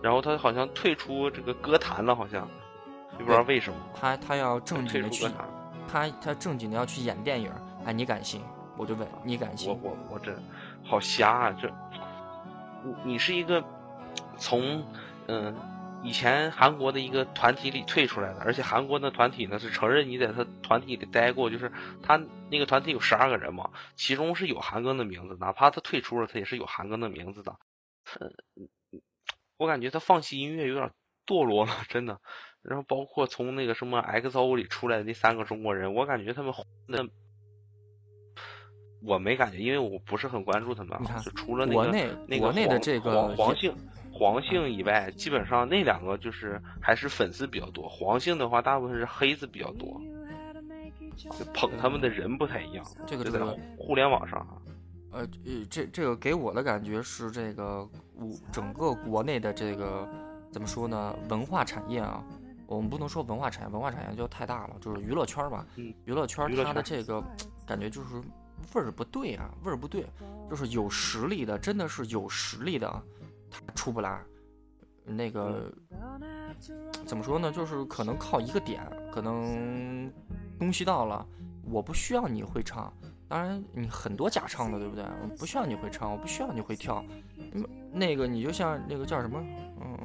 [0.01, 2.49] 然后他好像退出这个歌坛了，好像
[3.19, 5.27] 也不知道为什么他他要正经的去。
[5.91, 7.51] 他他正经的要去演电影，
[7.85, 8.41] 哎，你敢信？
[8.77, 9.69] 我就问你敢我信？
[9.71, 10.37] 我我我这
[10.85, 11.53] 好瞎啊！
[11.61, 11.69] 这
[12.85, 13.65] 你你是一个
[14.39, 14.85] 从
[15.27, 15.57] 嗯、
[16.03, 21.73] 以前韩国的一个团体里退出来的，而且韩国的团体呢是承认你在他团体里待过，就是
[22.03, 22.21] 他
[22.51, 27.57] 那个团体有十二个人嘛，其中是有韩庚的名字，哪怕他退出了，他也是有韩庚的名字的。
[28.21, 28.31] 嗯、
[29.57, 30.91] 我感觉他放弃音乐有点
[31.27, 32.21] 堕落了，真的。
[32.61, 37.07] 然后包括从那个什么 XO 里出来的那三个中国人，我感觉他们混的，
[39.05, 43.75] 我没感觉，因为我不是很关注他们啊你看，就除了那个国内那个国内的这个黄黄姓
[44.13, 47.89] 黄姓以外，基本上那两个就是还是粉丝比较多。
[47.89, 50.01] 黄姓的话，大部分是黑子比较多，
[51.17, 52.85] 就捧他们的人不太一样。
[53.07, 54.57] 这个这个互联网上啊，
[55.11, 60.09] 呃呃，这这个给我的感觉是这个我整个国内的这个
[60.51, 61.15] 怎么说呢？
[61.29, 62.25] 文化产业啊，
[62.67, 65.67] 我们不能说文化产业，文化产业就太大了，就是娱乐圈吧。
[65.77, 67.23] 嗯娱乐圈它的这个
[67.67, 68.23] 感觉就是
[68.73, 70.07] 味儿不对啊，味儿不对，
[70.49, 73.03] 就是有实力的，真的是有实力的，
[73.51, 74.21] 他出不来。
[75.07, 75.71] 那个
[77.07, 77.53] 怎么说呢？
[77.53, 78.81] 就是可能靠一个点，
[79.13, 80.11] 可能
[80.59, 81.27] 东西到了，
[81.71, 82.91] 我不需要你会唱。
[83.29, 85.05] 当然，你很多假唱的，对不对？
[85.23, 87.05] 我不需要你会唱，我不需要你会跳。
[87.53, 87.63] 嗯，
[87.93, 89.43] 那个你就像那个叫什么，
[89.81, 89.99] 嗯，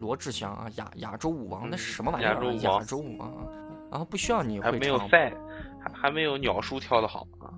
[0.00, 2.34] 罗志祥啊，亚亚洲舞王，那是什么玩意儿啊？
[2.34, 3.44] 亚洲舞王亚洲舞王啊，
[3.90, 5.32] 然后不需要你会唱，没有赛，
[5.80, 7.50] 还还没有鸟叔跳的好啊。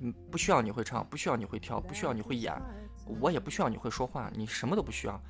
[0.00, 2.52] 嗯，不需要你会唱，不需要你会跳，不需要你会演，
[3.20, 5.20] 我也不需要你会说话，你什么都不需要，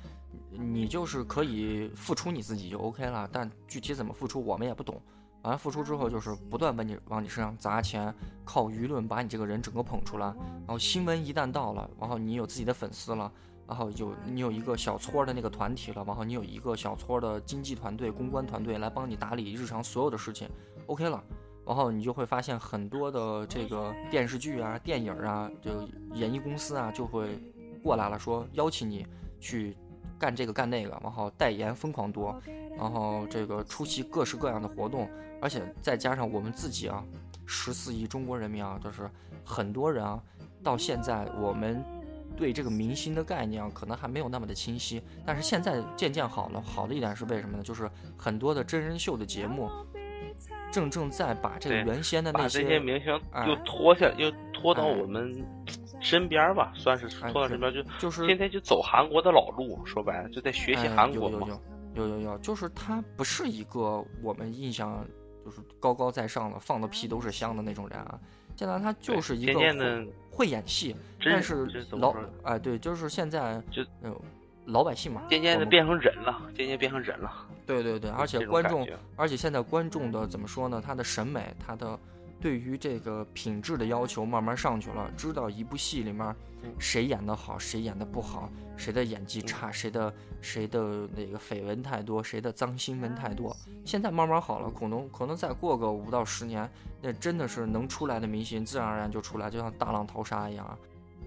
[0.49, 3.29] 你就是可以付出你自己就 OK 了。
[3.31, 4.99] 但具体怎么付出，我们也不懂。
[5.43, 8.11] 完了付出之后，就是不断往你往你身上砸钱，
[8.45, 10.25] 靠舆论把你这个人整个捧出来。
[10.25, 13.31] 然后新闻一旦到了，然后你有自己的粉丝了，
[13.67, 20.49] 然后有你有一个小撮的那个团体了，然后你有一个小撮的经纪团队、公关团队来帮你打理日常所有的事情
[20.87, 21.21] ，OK 了。
[21.65, 27.39] 然后你就会发现很多的这个电视剧啊、电影啊，就演艺公司啊，就会
[27.81, 29.05] 过来了，说邀请你
[29.39, 29.75] 去
[30.19, 32.35] 干这个干那个，然后代言疯狂多，
[32.77, 35.09] 然后这个出席各式各样的活动，
[35.41, 37.03] 而且再加上我们自己啊，
[37.45, 39.09] 十四亿中国人民啊，就是
[39.45, 40.21] 很多人啊，
[40.61, 41.83] 到现在我们
[42.35, 46.61] 对这个明星的概念啊，可能还没有那么的清晰，但是现在渐渐好了。
[46.61, 47.63] 好的一点是为什么呢？
[47.63, 49.69] 就是很多的真人秀的节目，
[50.73, 55.45] 正正在把这个原先的那些些明星哎又拖下，又拖到哎我们
[56.01, 61.47] 身边儿吧，算是拖到身边儿，就就是天天就走韩国的老路，说白了就在学习哎韩国嘛。
[61.95, 65.05] 有有有有有有，就是他不是一个我们印象
[65.45, 68.19] 就是高高在上的放的屁都是香的那种人啊。
[68.55, 69.59] 现在他就是一个
[70.31, 74.15] 会演戏，但是老说哎对，就是现在就嗯
[74.65, 77.31] 老百姓嘛，渐渐的变成人了，渐渐变成人了。
[77.65, 80.81] 对对对，而且观众而且现在观众的怎么说呢？
[80.85, 81.97] 他的审美，他的
[82.41, 93.55] 对于这个品质的要求慢慢上去了，知道一部戏里面嗯谁演的好，谁演的不好，谁的演技差，谁的谁的那个绯闻太多，谁的脏新闻太多。
[93.85, 96.69] 现在慢慢好了，可能可能再过个五到十年，
[97.01, 100.77] 那真的是能出来的明星自然而然就出来，就像大浪淘沙一样啊，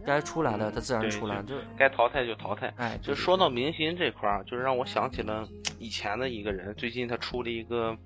[0.06, 2.72] 该出来的他自然出来，就该淘汰就淘汰。
[2.76, 5.46] 哎，就说到明星这块儿，就是让我想起了
[5.80, 7.96] 以前的一个人，最近他出了一个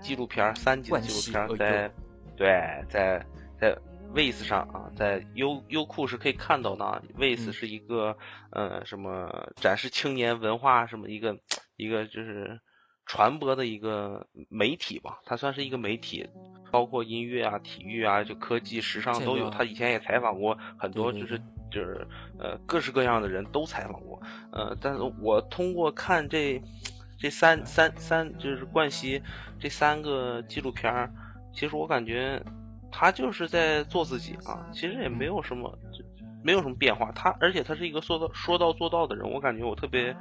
[0.00, 1.90] 纪录片儿，三集的纪录片儿，在
[2.36, 2.48] 对
[2.88, 3.26] 在
[3.60, 3.76] 在
[4.14, 7.02] Vice 上啊，在优优酷是可以看到的啊。
[7.18, 8.16] Vice 嗯是一个
[8.50, 11.36] 呃什么展示青年文化什么一个
[11.76, 12.60] 一个就是
[13.04, 16.28] 传播的一个媒体吧，它算是一个媒体，
[16.70, 19.50] 包括音乐啊、体育啊、就科技、时尚都有。
[19.50, 21.40] 他以前也采访过很多，就是
[21.70, 22.06] 就是
[22.38, 24.20] 呃各式各样的人都采访过。
[24.50, 26.62] 呃，但是我通过看这
[27.18, 29.22] 这三三三就是冠希
[29.58, 31.10] 这三个纪录片儿，
[31.52, 32.42] 其实我感觉
[32.90, 36.04] 他就是在做自己啊，其实也没有什么，就
[36.42, 37.10] 没有什么变化。
[37.12, 40.14] 他而且他是一个说到说到做到的人，我感觉我特别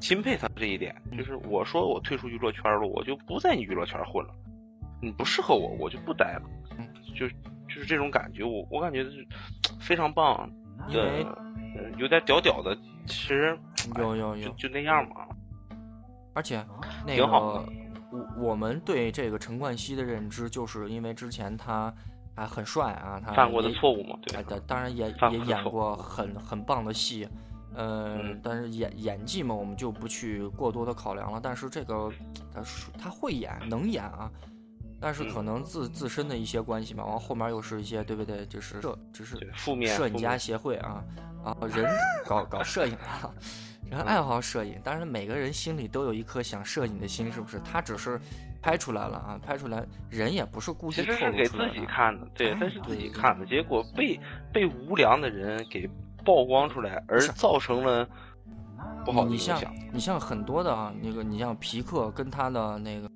[0.00, 0.94] 钦佩他这一点。
[1.16, 4.34] 就是我说我退出娱乐圈了，我就不在你娱乐圈混了，
[5.02, 6.42] 你不适合我，我就不待了。
[7.14, 9.26] 就就是这种感觉，我我感觉是
[9.80, 10.50] 非常棒。
[10.88, 11.24] 因为
[11.96, 12.76] 有点屌屌的，
[13.06, 13.56] 其实
[13.98, 15.26] 有有有就那样嘛。
[16.34, 16.64] 而且
[17.06, 17.66] 那个我
[18.36, 21.94] 我们对这个陈冠希的认知，就是因为之前他
[22.34, 24.42] 还很帅啊，他犯过的错误嘛，对。
[24.42, 27.28] 当当然也也演过很很棒的戏，
[27.76, 31.38] 嗯，但是演演技嘛，我们就不去过多的考量了。
[31.40, 32.10] 但是这个
[32.52, 32.62] 他
[32.98, 34.30] 他会演，能演啊。
[35.02, 38.46] 但是可能自自身的一些关系嘛，然后后面又是一些对不对？
[38.46, 41.02] 就是摄，只是负面摄影家协会啊
[41.44, 41.84] 啊，人
[42.24, 43.28] 搞搞摄影啊，
[43.90, 44.80] 人爱好摄影。
[44.84, 47.60] 但是每个人心里都有一颗想摄影的心，是不是？
[47.64, 48.20] 他只是
[48.62, 54.16] 拍出来了啊，拍出来人也不是故意其实是给自己看的，对，他是自己看的，结果被
[54.52, 55.90] 被无良的人给
[56.24, 58.08] 曝光出来，而造成了
[59.04, 59.58] 不好的影响。
[59.58, 63.10] 你像你像很多的啊，那个你像皮克跟他的那个。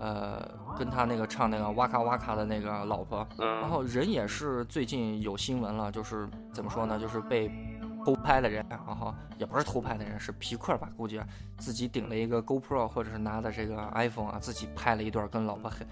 [0.00, 0.42] 呃，
[0.78, 7.50] 跟他那个唱那个哇咔哇咔的那个老婆，然后人也是最近有新闻了，就是怎么说呢，就是被
[8.02, 11.20] 偷拍的人，然后也不是偷拍的人，是皮克吧，估计
[11.58, 15.86] 自己顶了一个 GoPro 或者是拿的这个 iPhone 啊，自己拍了一段跟老婆黑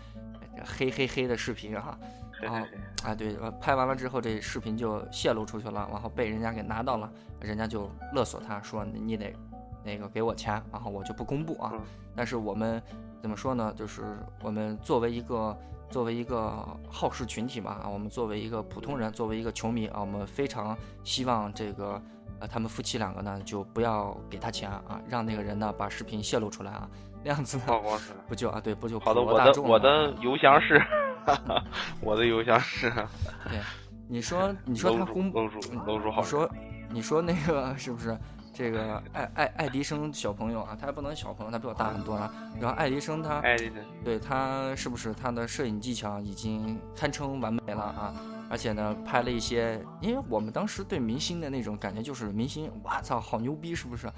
[0.65, 1.99] 黑黑黑的视频哈，
[2.41, 2.67] 然后
[3.05, 9.37] 啊对，拍完了之后这视频就泄露出去了，然后被人家给拿到了，人家就勒索他说你得
[9.85, 11.75] 那个给我钱，然后我就不公布啊，
[12.17, 12.83] 但是我们。
[13.21, 13.73] 怎么说呢？
[13.77, 14.03] 就是
[14.43, 15.57] 我们作为一个
[15.91, 22.01] 作为一个好事群体嘛，啊，我们作为一个普通人，作为一个球迷啊，我们非常希望这个
[22.41, 26.89] 呃他们夫妻两个呢就不要给他钱啊，让那个人呢把视频泄露出来啊，
[27.25, 27.65] 那样子呢
[28.29, 30.81] 不就啊对不就好的我的我的邮箱是，
[32.01, 32.91] 我的邮箱是，
[33.51, 33.61] 对，
[34.09, 36.51] 你说你说他公楼主楼主好，你说
[36.91, 38.17] 你说那个是不是？
[38.59, 42.29] 这个爱爱爱迪生小朋友啊，他还不能小朋友，他比我大很多了。
[42.61, 43.41] 然后爱迪生他，
[44.03, 48.17] 对他是不是他的摄影技巧已经堪称完美了啊？
[48.51, 54.11] 而且呢，拍了一些，因为我们当时对明星的那种感觉就是明星，哇操，好牛逼，是不是？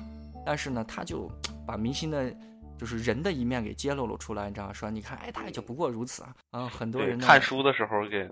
[0.46, 1.30] 但是呢，他就
[1.66, 2.34] 把明星的，
[2.78, 6.34] 就是人的一面给揭露了出来，你知道说，你看，哎，他也就不过如此啊。
[6.52, 8.22] 啊，很多人看书的时候给，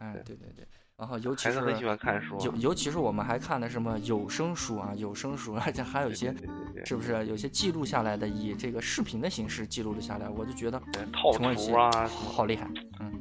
[0.00, 0.66] 哎，对对对。
[0.98, 6.34] 然后，尤其是很喜欢看书，尤尤其是我们还看的什么有声书啊，有声书，而且还有一些，
[6.86, 10.26] 是不是有些记录下来的，以这个视频的形式记录了下来？
[10.30, 10.80] 我就觉得
[11.12, 12.66] 套图啊，好厉害。
[12.98, 13.12] 嗯，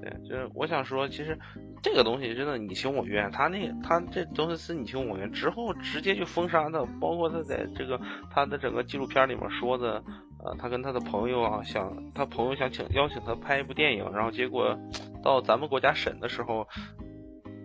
[0.00, 1.38] 对，就是我想说，其实
[1.82, 3.30] 这个东西真的你情我愿。
[3.30, 6.82] 他那他这东西是你情我愿之后，直接就封杀的。
[6.98, 8.00] 包括他在这个
[8.30, 10.02] 他的整个纪录片里面说的，
[10.42, 14.74] 呃，他跟他的朋友啊，想他朋友想请邀请他拍一部电影，然后结果
[15.22, 16.66] 到咱们国家审的时候。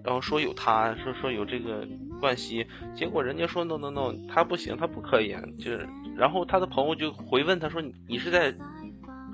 [0.04, 1.88] 然后说有他，说说有这个
[2.20, 5.88] 冠希，结果人家说 no no no，他不行，他不可以，就是，
[6.18, 8.54] 然后他的朋友就回问他说，你是在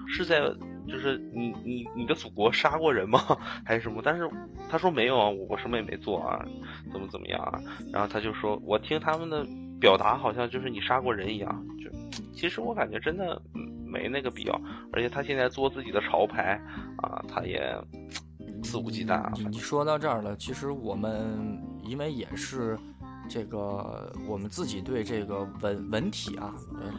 [0.08, 0.42] 是在
[0.88, 3.20] 就是你你你的祖国杀过人吗？
[3.66, 4.02] 还是什么？
[4.04, 4.30] 但是
[4.70, 6.46] 他说没有啊，我什么也没做啊，
[6.92, 7.60] 怎么怎么样啊？
[7.92, 9.46] 然后他就说，我听他们的
[9.80, 11.90] 表达好像就是你杀过人一样，就
[12.34, 13.42] 其实我感觉真的
[13.88, 14.62] 没那个必要，
[14.94, 16.62] 而且他现在做自己的潮牌
[16.98, 17.76] 啊，他也。
[18.64, 19.32] 肆无忌惮啊。
[19.50, 22.78] 你说到这儿了，其实我们因为也是
[23.28, 26.54] 这个，我们自己对这个文文体啊，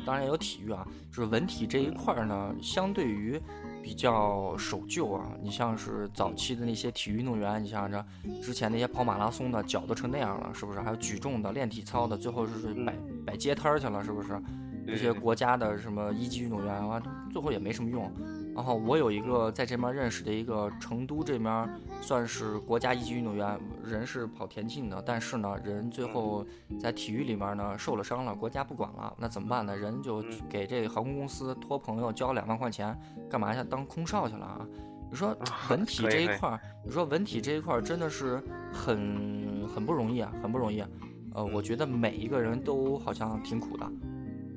[0.04, 3.40] 当然有体育啊，就是文体这一块呢，相对于
[3.82, 5.30] 比较守旧啊。
[5.42, 8.04] 你像是早期的那些体育运动员，你像这
[8.42, 10.80] 之前那些跑马拉松的，脚都成那样了，是不是？
[10.80, 12.94] 还有举重的、练体操的，最后是摆
[13.26, 14.40] 摆街摊儿去了，是不是？
[14.86, 17.00] 这些国家的什么一级运动员啊，
[17.30, 18.10] 最后也没什么用。
[18.54, 21.68] 然后我有一个在这边认识的一个成都这边
[22.00, 26.44] 算是国家一级运动员，人是跑田径的，但是呢，人最后
[26.78, 29.76] 在体育里面呢受了伤了，国家不管了，那怎么办呢？
[29.76, 32.98] 人就给这个航空公司托朋友交两万块钱，
[33.30, 33.62] 干嘛去？
[33.64, 34.66] 当空少去了啊？
[35.10, 35.36] 你说
[35.68, 38.42] 文体这一块儿，你说文体这一块儿真的是
[38.72, 40.84] 很很不容易啊，很不容易。
[41.32, 43.88] 呃，我觉得每一个人都好像挺苦的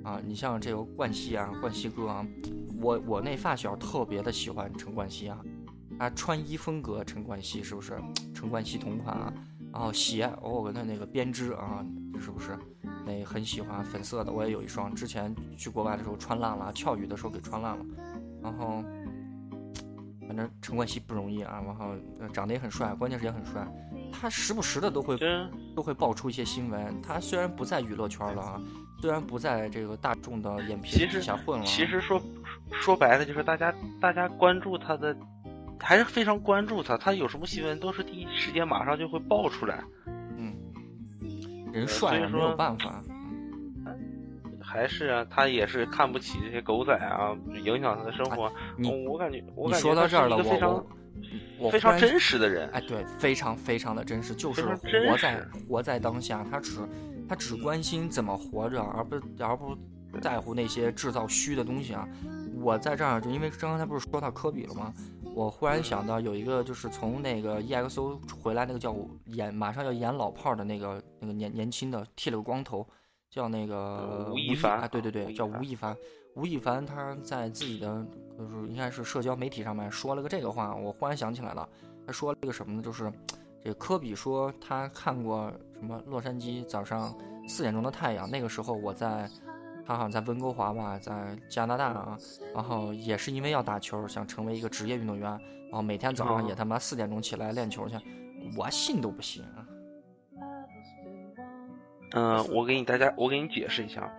[0.04, 0.20] 啊。
[0.26, 2.26] 你像这个冠希啊，冠希哥啊。
[2.82, 5.40] 我我那发小特别的喜欢陈冠希啊，
[5.98, 7.98] 他穿衣风格陈冠希是不是？
[8.34, 9.34] 陈冠希同款啊，
[9.72, 11.86] 然后鞋哦，跟他那个编织啊，
[12.20, 12.58] 是不是？
[13.06, 17.86] 那很喜欢粉色的，我也有一双，之前去国外的时候穿烂了，跳雨的时候给穿烂了。
[18.42, 18.84] 然后，
[20.28, 21.96] 反正陈冠希不容易啊，然后
[22.34, 23.66] 长得也很帅，关键是也很帅。
[24.12, 25.18] 他时不时的都会
[25.76, 27.02] 都会爆出一些新闻。
[27.02, 28.62] 他虽然不在娱乐圈了啊，
[29.04, 32.22] 虽然不在这个大众的眼皮底下混了，其实说。
[32.72, 35.14] 说白了就是大家大家关注他的，
[35.78, 36.98] 还是非常关注他。
[36.98, 39.84] 他有什么新闻都是第一时间马上就会爆出来。
[40.38, 40.56] 嗯
[41.74, 43.04] 人帅啊，没有办法。
[44.62, 48.50] 还是啊，他也是看不起这些狗仔啊，影响他的生活。
[48.78, 50.88] 你我感觉，我你说到这儿了，我我
[51.72, 52.70] 非常真实的人。
[52.70, 54.66] 哎，对，非常非常的真实，就是
[55.08, 56.46] 活在活在当下。
[56.50, 56.78] 他只
[57.28, 59.78] 他只关心怎么活着，而不而不
[60.22, 62.08] 在乎那些制造虚的东西啊。
[62.62, 64.94] 我在这儿就因为刚才不是说到科比了吗？
[65.36, 68.96] 我忽然想到有一个就是从那个 EXO 回来那个叫
[69.26, 72.88] 演马上要演老炮的那个那个年年轻的剃了个光头。
[73.32, 75.98] 叫那个吴亦凡啊，对对对，叫吴亦凡。
[76.36, 78.06] 吴亦凡他在自己的
[78.38, 81.68] 就是应该是社交媒体上面说了个这个话，我忽然想起来了。
[82.06, 82.82] 他说了一个什么呢？
[82.82, 83.12] 就是
[83.64, 87.16] 这科比说他看过什么洛杉矶早上
[87.48, 89.30] 四点钟的太阳，那个时候我在，
[89.86, 92.18] 他好像在温哥华吧，在加拿大啊，
[92.54, 97.96] 然后也是因为要打球，想成为一个职业运动员，然后每天早上也他妈四点钟起来练球去，
[98.58, 99.68] 我信都不信啊。
[102.16, 104.12] 嗯，我给你大家，我给你解释一下，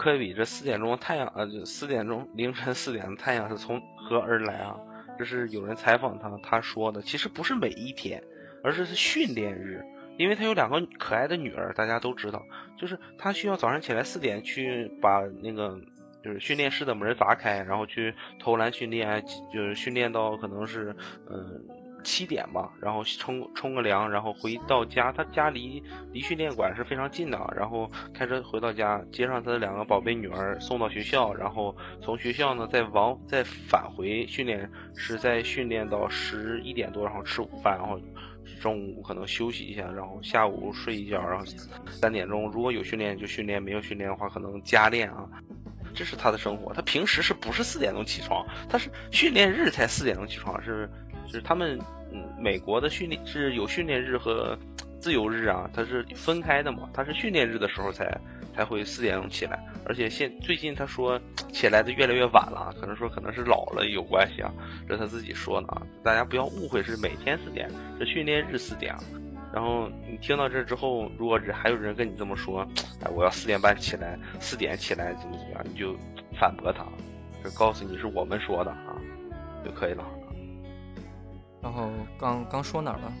[0.00, 4.76] 科比这四点钟太阳，呃，四点钟凌晨四点的太阳是从何而来啊？
[5.18, 8.24] 这是有人采访他，他说的，其实不是每一天，
[8.64, 9.84] 而是是训练日，
[10.16, 12.46] 因为他有两个可爱的女儿，大家都知道，
[12.78, 15.78] 就是他需要早上起来四点去把那个
[16.24, 19.22] 就是训练室的门砸开，然后去投篮训练，
[19.52, 20.96] 就是训练到可能是
[21.28, 21.62] 嗯。
[22.02, 25.12] 七点吧，然后冲冲个凉，然后回到家。
[25.12, 25.82] 他家离
[26.12, 38.00] 离训练馆是非常近的，然后开车回到家，接上他的两个宝贝女儿，送到学校，然后从学校呢再往再返回训练室，在训练到十一点多，然后吃午饭，然后
[38.60, 41.44] 中午可能休息一下，然后下午睡一觉，然后
[41.86, 45.28] 三点钟如果有训练就训练，没有训练的话可能加练啊。
[45.92, 46.72] 这是他的生活。
[46.72, 48.46] 他平时是不是四点钟起床？
[48.68, 50.88] 他是训练日才四点钟起床，是。
[51.30, 51.78] 就是他们，
[52.12, 54.58] 嗯，美国的训练是有训练日和
[54.98, 56.90] 自由日啊，它是分开的嘛。
[56.92, 58.20] 他是训练日的时候才
[58.52, 61.20] 才会四点钟起来，而且现最近他说
[61.52, 64.52] 起来的越来越晚了，可能说可能是老了有关系啊，
[64.88, 67.70] 这他自己说的啊，大家不要误会，是每天四点，
[68.00, 68.92] 是训练日四点。
[69.52, 72.66] 然后你听到这之后，如果还有人跟你这么说，
[73.04, 75.96] 哎，我要四点半起来，四点起来怎么怎么样，你就
[76.40, 76.84] 反驳他，
[77.44, 78.98] 就告诉你是我们说的啊，
[79.64, 80.04] 就可以了。
[81.62, 83.12] 然后刚刚说哪儿了？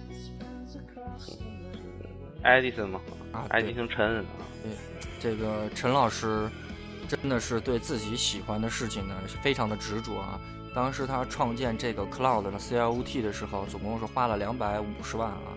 [2.42, 3.00] 爱迪生嘛，
[3.32, 4.24] 啊，爱迪生陈。
[4.62, 4.72] 对，
[5.20, 6.48] 这个陈老师
[7.06, 10.40] 真的是对自己喜欢的事情呢，非常的执着啊。
[10.74, 15.52] 当时他创建这个 Cloud 的 CLOT 的时候，总共是花了两百五十万啊，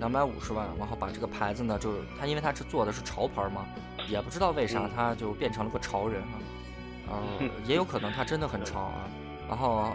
[0.00, 3.64] 两百五十万，然后把这个牌子呢，就是他因为他是做的是潮牌嘛，
[4.08, 7.22] 也不知道为啥他就变成了个潮人啊，啊，
[7.64, 9.08] 也有可能他真的很潮啊，
[9.48, 9.76] 然后。
[9.76, 9.94] 呃，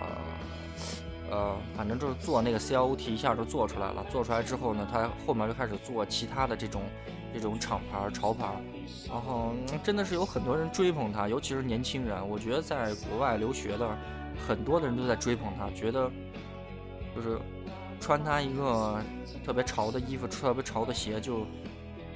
[1.31, 4.05] 呃反正就是做那个 CLOT 一下就做出来了。
[4.11, 6.83] 做出来之后呢，他后面就开始做其他的这种
[7.33, 8.45] 这种厂牌潮牌，
[9.07, 12.27] 然后真的是有很多人追捧他，尤其是年轻人。
[12.27, 13.97] 我觉得在国外留学的
[14.47, 16.11] 很多的人都在追捧他，觉得
[17.15, 17.39] 就是
[17.99, 19.01] 穿他一个
[19.45, 21.45] 特别潮的衣服、特别潮的鞋，就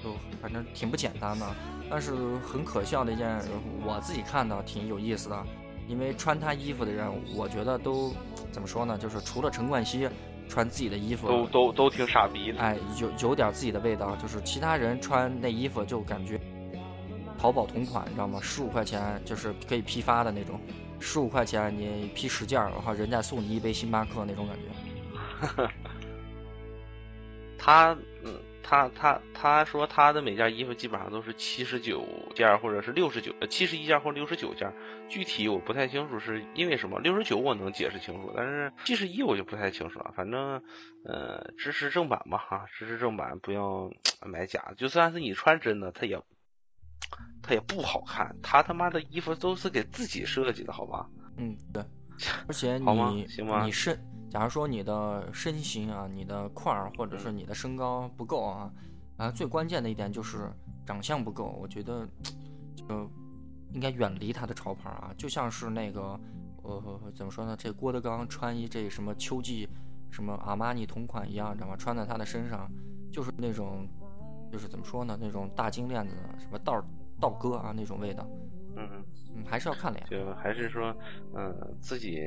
[0.04, 1.46] 就反正挺不简单的。
[1.90, 3.40] 但是很可笑的一件，
[3.86, 5.44] 我自己看到挺有意思的。
[5.88, 8.12] 因为穿他衣服的人，我觉得都
[8.56, 8.98] 怎么说呢？
[8.98, 10.10] 就是除了陈冠希
[10.48, 12.60] 穿自己的衣服，都都都挺傻逼的。
[12.62, 14.16] 哎，有有点自己的味道。
[14.16, 16.40] 就是其他人穿那衣服就感觉
[17.38, 18.40] 淘宝同款，你知道吗？
[18.42, 20.58] 十五块钱就是可以批发的那种，
[21.02, 25.68] 十五块钱你批十件，然后人家送你一杯星巴克那种感觉。
[27.60, 28.15] 他嗯。
[28.68, 32.04] 他他他说他的每件衣服基本上都是七十九
[32.34, 34.74] 件或者是六十九呃七十一件或六十九件，
[35.08, 37.00] 具体我不太清楚是因为什么。
[37.00, 40.12] 六十九我能解释清楚，但是七十一我就不太清楚了。
[40.16, 40.64] 反正
[41.04, 43.92] 呃支持正版吧哈，支持正版不要
[44.26, 44.74] 买假的。
[44.74, 46.20] 就算是你穿真的，它也
[47.44, 48.36] 它也不好看。
[48.42, 51.08] 他他妈的衣服都是给自己设计的，好吧？
[51.38, 51.84] 嗯，对。
[52.48, 53.28] 而且你
[53.64, 53.96] 你是。
[54.36, 58.70] 假如说你的身形啊，你的块儿或者是你的身高不够啊，
[59.16, 60.52] 啊，最关键的一点就是
[60.86, 61.58] 长相不够。
[61.58, 62.06] 我觉得
[62.76, 63.10] 就
[63.72, 66.20] 应该远离他的潮牌啊，就像是那个
[66.64, 67.56] 呃，怎么说呢？
[67.56, 69.70] 这郭德纲穿一这什么秋季
[70.12, 71.78] 什么阿玛尼同款一样，知道吗？
[71.78, 72.70] 穿在他的身上
[73.10, 73.88] 就是那种
[74.52, 75.18] 就是怎么说呢？
[75.18, 76.84] 那种大金链子什么道
[77.22, 78.28] 道哥啊那种味道。
[78.76, 79.04] 嗯
[79.36, 80.96] 嗯，还是要看脸，就还是说，
[81.36, 82.22] 嗯，自己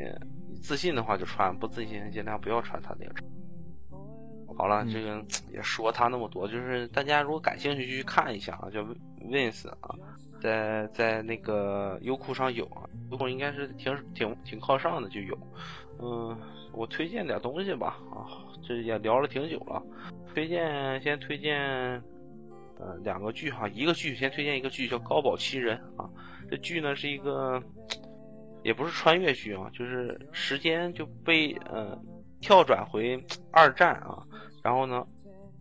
[0.63, 3.15] 自信的话就穿，不自信尽量不要穿他那个。
[4.57, 8.83] 好了，这个也说他那么多，就是大家如果感兴趣就去看一下啊，叫
[9.21, 9.95] Wins 啊，
[10.41, 12.83] 在在那个优酷上有啊，
[13.13, 15.39] 优酷应该是挺挺挺靠上的就有。
[16.01, 16.37] 嗯，
[16.73, 18.27] 我推荐点东西吧啊，
[18.67, 19.81] 这也聊了挺久了，
[20.35, 22.03] 推荐先推荐
[22.81, 26.09] 呃，两个剧哈，一个剧先推荐一个剧叫《高保奇人》啊，
[26.51, 27.63] 这剧呢是一个，
[28.63, 31.99] 也不是穿越剧啊，就是时间就被呃
[32.41, 33.23] 跳转回
[33.53, 34.23] 二战啊，
[34.63, 35.07] 然后呢，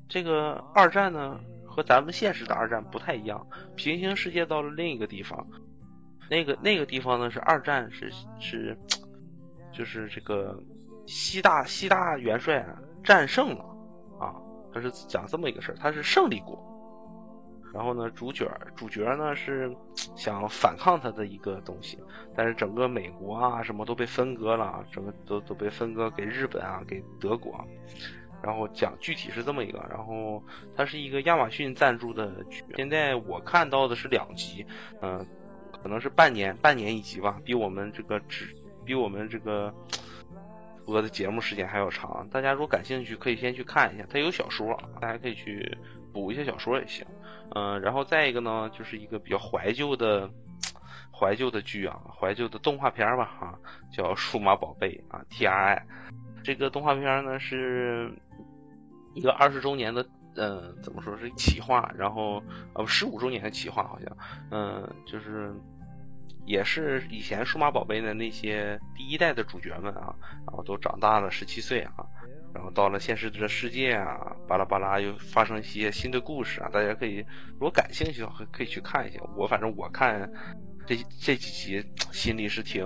[0.08, 5.48] 这个二战呢和咱们现实的二战不太一样，平行世界到了另一个地方，
[6.30, 8.78] 那个那个地方呢是二战是是，
[9.74, 10.64] 就是这个
[11.06, 13.64] 西大西大元帅啊战胜了
[14.20, 14.36] 啊，
[14.74, 16.77] 他是讲这么一个事儿，他是胜利国。
[17.74, 19.72] 然后呢，主角主角呢是
[20.16, 21.98] 想反抗他的一个东西，
[22.36, 27.54] 但是整个美国啊什么都被分割了，整个都都被分割给日本啊，给德国。
[28.40, 30.42] 然后讲具体是这么一个，然后
[30.76, 34.64] 它是一个亚马逊赞助的剧，现在我看到的是两集，
[35.02, 35.26] 嗯，
[35.82, 38.48] 可能是半年半年一集吧，比我们这个只
[38.86, 39.74] 比我们这个
[40.88, 42.26] 播的节目时间还要长。
[42.32, 45.78] 大家如果感兴趣，可以先去看一下，它有小说，大家可以去
[46.14, 47.06] 补一些小说也行。
[47.54, 50.30] 嗯，然后再一个呢，就是一个比较怀旧的
[51.12, 53.60] 怀旧的剧啊，怀旧的动画片吧，哈，
[53.92, 55.86] 叫《数码宝贝》啊，T.R.I。
[56.44, 58.10] 这个动画片呢是
[59.14, 62.42] 一个二十周年的，嗯，怎么说是企划，然后
[62.74, 64.18] 呃十五周年的企划好像，
[64.52, 65.54] 嗯，就是
[66.48, 70.16] 也是以前数码宝贝的那些第一代的主角们啊，
[70.48, 71.94] 然后都长大了十七岁啊。
[72.54, 77.18] 然后到了现实的世界啊，巴拉巴拉又发生一些新的故事啊，大家可以
[77.52, 79.20] 如果感兴趣的话，可以去看一下。
[79.36, 80.32] 我反正我看
[80.88, 82.82] 这这几集心里是挺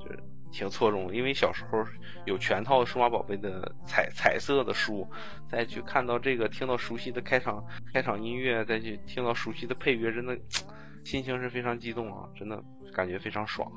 [0.00, 0.18] 就是
[0.50, 1.84] 挺错综，因为小时候
[2.24, 5.06] 有全套数码宝贝的彩彩色的书，
[5.48, 10.36] 再去看到这个，听到熟悉的开场开场音乐，再去听到熟悉的配乐，真的
[11.04, 13.70] 心情是非常激动啊，真的感觉非常爽。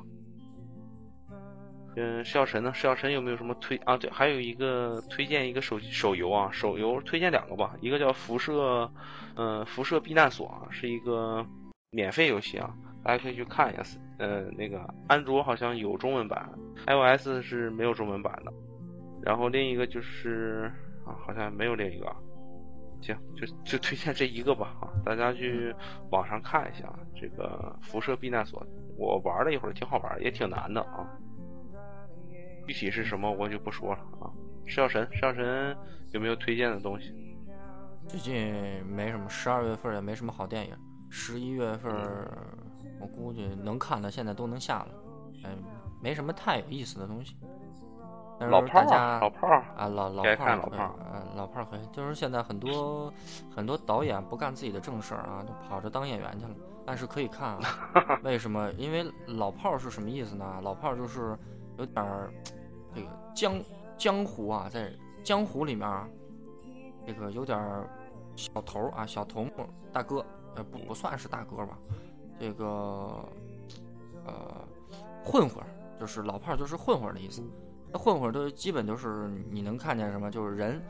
[1.96, 2.74] 嗯，释药神呢？
[2.74, 3.96] 释药神有没有什么推啊？
[3.96, 8.90] 对，还有一个推荐一个手手游啊，手游推荐两个吧，一个叫辐射，
[9.34, 11.44] 嗯，辐射避难所啊，是一个
[11.90, 13.82] 免费游戏啊，大家可以去看一下。
[14.18, 16.46] 呃，那个安卓好像有中文版
[16.86, 18.52] ，iOS 是没有中文版的。
[19.22, 20.70] 然后另一个就是
[21.06, 22.06] 啊，好像没有另一个。
[23.00, 25.74] 行，就就推荐这一个吧啊，大家去
[26.10, 28.66] 网上看一下这个辐射避难所，
[28.96, 31.06] 我玩了一会儿，挺好玩，也挺难的啊。
[32.66, 34.26] 具体是什么我就不说了啊！
[34.66, 35.76] 食药神，食药神
[36.12, 37.12] 有没有推荐的东西？
[38.08, 40.76] 最近没什么，十二月份也没什么好电影。
[41.08, 41.92] 十一月份
[42.98, 44.88] 我估计能看的现在都能下了，
[45.44, 45.62] 嗯，
[46.02, 47.36] 没什么太有意思的东西。
[48.38, 51.80] 老炮儿，老炮儿啊，老老炮儿，呃，老炮儿可以。
[51.92, 53.12] 就是现在很多
[53.54, 56.54] 很多导演不干自己的正事儿啊，都跑着当演员去了。
[56.84, 57.60] 但是可以看，啊，
[58.22, 58.70] 为什么？
[58.72, 60.60] 因为老炮儿是什么意思呢？
[60.62, 61.36] 老炮儿就是
[61.78, 62.30] 有点儿。
[62.94, 63.60] 这个江
[63.98, 64.90] 江湖啊，在
[65.22, 66.08] 江湖里面啊，
[67.06, 67.58] 这个有点
[68.36, 69.50] 小头啊，小头目
[69.92, 70.24] 大哥，
[70.54, 71.78] 呃，不不算是大哥吧，
[72.38, 72.64] 这个
[74.24, 74.34] 呃
[75.24, 75.62] 混混，
[76.00, 77.42] 就是老炮儿，就是混混的意思。
[77.42, 80.80] 那混混都基本就是你能看见什么，就是人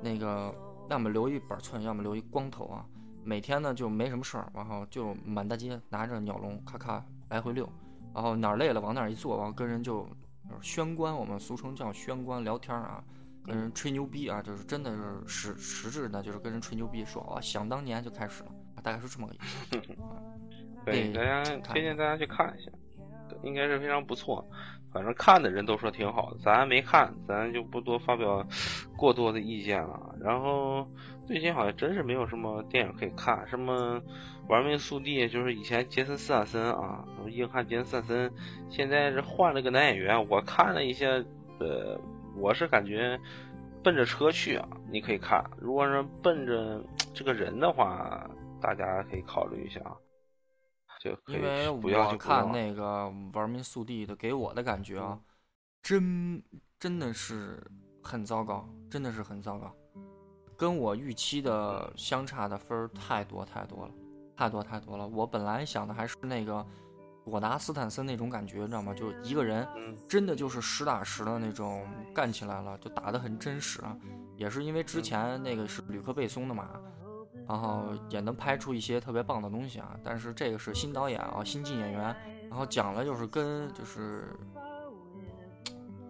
[0.00, 0.54] 那个
[0.88, 2.84] 要么留一板寸，要么留一光头啊，
[3.24, 7.68] 每天呢就没什么事儿，然后就满大街拿着鸟笼咔咔来回溜，
[8.14, 10.06] 然后哪儿累了往哪儿一坐，然后跟人就。
[10.60, 13.02] 宣官，我们俗称叫宣官聊天啊，
[13.42, 18.50] 跟人吹牛逼啊，就是真的是实实质的，就是跟人吹牛逼，说啊，想当年就开始了，
[18.82, 19.78] 大概是这么个意思。
[20.84, 22.70] 对，大家推荐大家去看一下，
[23.42, 24.46] 应该是非常不错。
[24.92, 28.46] 反正看的人都说挺好的，咱没看，咱就不多发表
[28.96, 30.14] 过多的意见了。
[30.20, 30.86] 然后
[31.26, 34.00] 最近好像真是没有什么电影可以看，什么。
[34.48, 38.32] 玩命速递就是以前杰森斯坦森啊，硬汉杰森斯坦森，
[38.68, 40.28] 现在是换了个男演员。
[40.28, 41.06] 我看了一下，
[41.60, 41.98] 呃，
[42.36, 43.18] 我是感觉
[43.84, 45.48] 奔着车去啊，你可以看。
[45.58, 46.84] 如果是奔着
[47.14, 48.28] 这个人的话，
[48.60, 49.94] 大家可以考虑一下啊。
[51.02, 55.18] 就因为我看那个玩命速递的，给我的感觉啊，
[55.82, 56.40] 真
[56.78, 57.60] 真的是
[58.02, 59.74] 很糟糕，真的是很糟糕，
[60.56, 63.92] 跟我预期的相差的分儿太多太多了。
[64.34, 66.66] 太多太多了，我本来想的还是那个
[67.22, 68.92] 我拿斯坦森那种感觉，你知道吗？
[68.94, 69.68] 就一个人，
[70.08, 73.80] 真的就是实打实的那种干起来了，就打得很真实。
[74.36, 76.70] 也是因为之前那个是吕克贝松的嘛，
[77.52, 79.94] 然后也能拍出一些特别棒的东西啊。
[80.02, 82.16] 但是这个是新导演啊，新晋演员，
[82.48, 84.34] 然后讲了就是跟就是，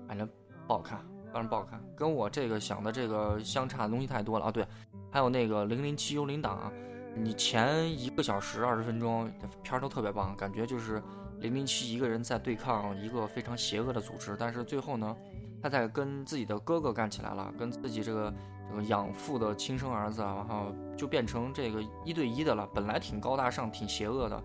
[0.07, 0.29] 反正
[0.69, 1.01] 不好看，
[1.33, 4.53] 反正不好看，跟我这个想的这个相差的东西太多了啊。
[4.53, 4.65] 对，
[5.11, 6.73] 还有那个零零七幽灵党。
[7.15, 9.31] 你前一个小时二十分钟
[9.63, 11.03] 片儿都特别棒，感觉就是
[11.41, 15.15] 零零七一个人在对抗一个非常邪恶的组织，但是最后呢，
[15.63, 18.33] 他在跟自己的哥哥干起来了，跟自己这个
[18.83, 22.67] 养父的亲生儿子，然后就变成这个一对一的了。
[22.73, 24.37] 本来挺高大上、挺邪恶的，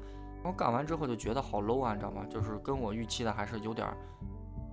[0.43, 2.25] 然后干完之后就觉得好 low 啊，你知道吗？
[2.29, 3.87] 就是跟我预期的还是有点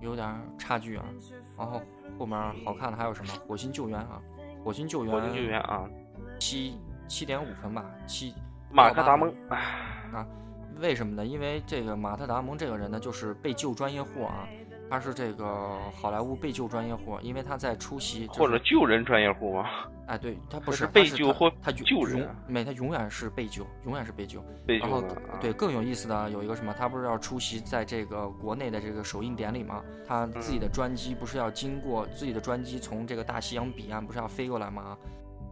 [0.01, 1.05] 有点差距啊。
[1.57, 1.81] 然后
[2.19, 4.21] 后面好看的还有什么《火星救援》啊，
[4.63, 5.87] 《火星救援》火星救援啊，
[6.39, 6.77] 七
[7.07, 8.33] 七点五分吧，七。
[8.71, 10.27] 马特·达蒙啊，
[10.79, 11.25] 为什么呢？
[11.25, 14.47] 因为这个马特·达蒙这个人呢，就是被救专业户啊。
[14.89, 19.65] 他是这个好莱坞被救专业户，因为他在出席或者救人专业户吗？
[20.07, 24.39] 哎，对他不是被救或他救人，没他永远是被救，永远是被救。
[24.65, 24.85] 被救。
[24.85, 25.03] 然后
[25.41, 29.83] 对更有意思的有一个什么，他不是要出席在这个国内的这个首映典礼吗？
[30.07, 34.95] 他自己的专机不是要经过自己的专机从这个大西洋彼岸不是要飞过来吗？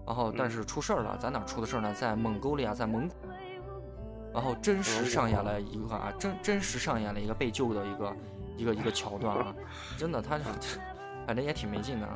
[0.05, 1.91] 然后但是出事儿了，在哪出的事儿呢？
[1.93, 3.15] 在蒙古利亚，在蒙古。
[4.31, 8.15] 然后真实上演了一个啊，真真实上演了一个被救的一个。
[8.57, 9.55] 一个一个桥段啊，
[9.97, 10.39] 真的，他
[11.25, 12.07] 反正也挺没劲的，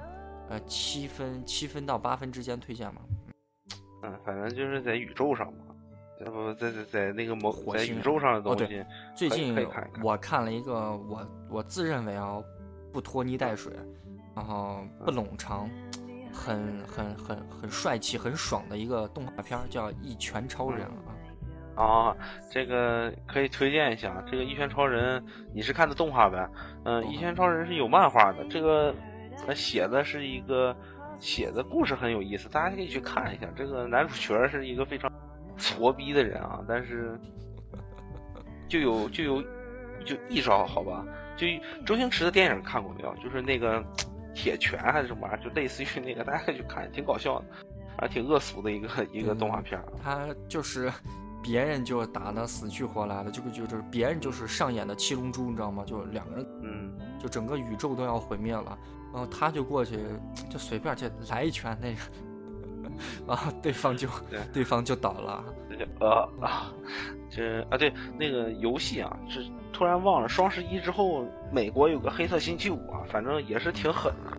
[0.49, 3.01] 呃，七分七分到八分之间推荐嘛，
[4.03, 5.59] 嗯，反正就是在宇宙上嘛，
[6.19, 8.85] 在不在在在那个某火星宇宙上的东西，
[9.15, 9.55] 最近
[10.03, 12.41] 我看了一个我我自认为啊
[12.91, 13.71] 不拖泥带水，
[14.35, 15.69] 然后不冗长，
[16.33, 21.07] 很很很很帅气很爽的一个动画片，叫《一拳超人》啊。
[21.78, 22.17] 啊，
[22.49, 24.23] 这个可以推荐一下。
[24.25, 25.21] 这个《一拳超人》，
[25.53, 26.49] 你是看的动画呗？
[26.84, 28.43] 嗯，《一拳超人》是有漫画的。
[28.49, 28.95] 这个
[29.45, 30.75] 他写的是一个
[31.19, 33.47] 写的故事很有意思，大家可以去看一下。
[33.55, 35.11] 这个男主角是一个非常
[35.55, 37.15] 挫逼的人啊，但是
[38.67, 39.39] 就有就有
[40.03, 41.05] 就一招好吧？
[41.36, 41.45] 就
[41.86, 43.15] 周星驰的电影看过没有？
[43.23, 43.86] 就是那个
[44.34, 45.38] 铁拳还是什么玩意儿？
[45.43, 47.45] 就类似于那个，大家可以去看，挺搞笑的，
[47.97, 49.80] 啊，挺恶俗的一个一个动画片。
[50.03, 50.91] 他就是。
[51.47, 55.85] 别人就打的死去活来的，就就是别人就是上演的七龙珠，你知道吗？
[55.87, 58.77] 就两个人，嗯，就整个宇宙都要毁灭了，
[59.13, 59.97] 然后他就过去，
[60.49, 62.91] 就随便就来一拳，那个，
[63.25, 64.09] 然 后对方就
[64.51, 65.41] 对方就倒了。
[66.01, 66.73] 呃啊，
[67.29, 74.37] 这啊对，那个游戏啊，是突然忘了，双十一之后，美国有个黑色星期五啊，反正也是挺狠的，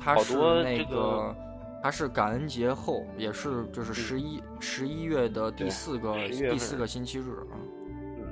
[0.00, 1.36] 好多这个。
[1.82, 7.54] 它是感恩节后，也是就是十一十一月的第四个第四个星期日啊。
[7.86, 8.26] 嗯，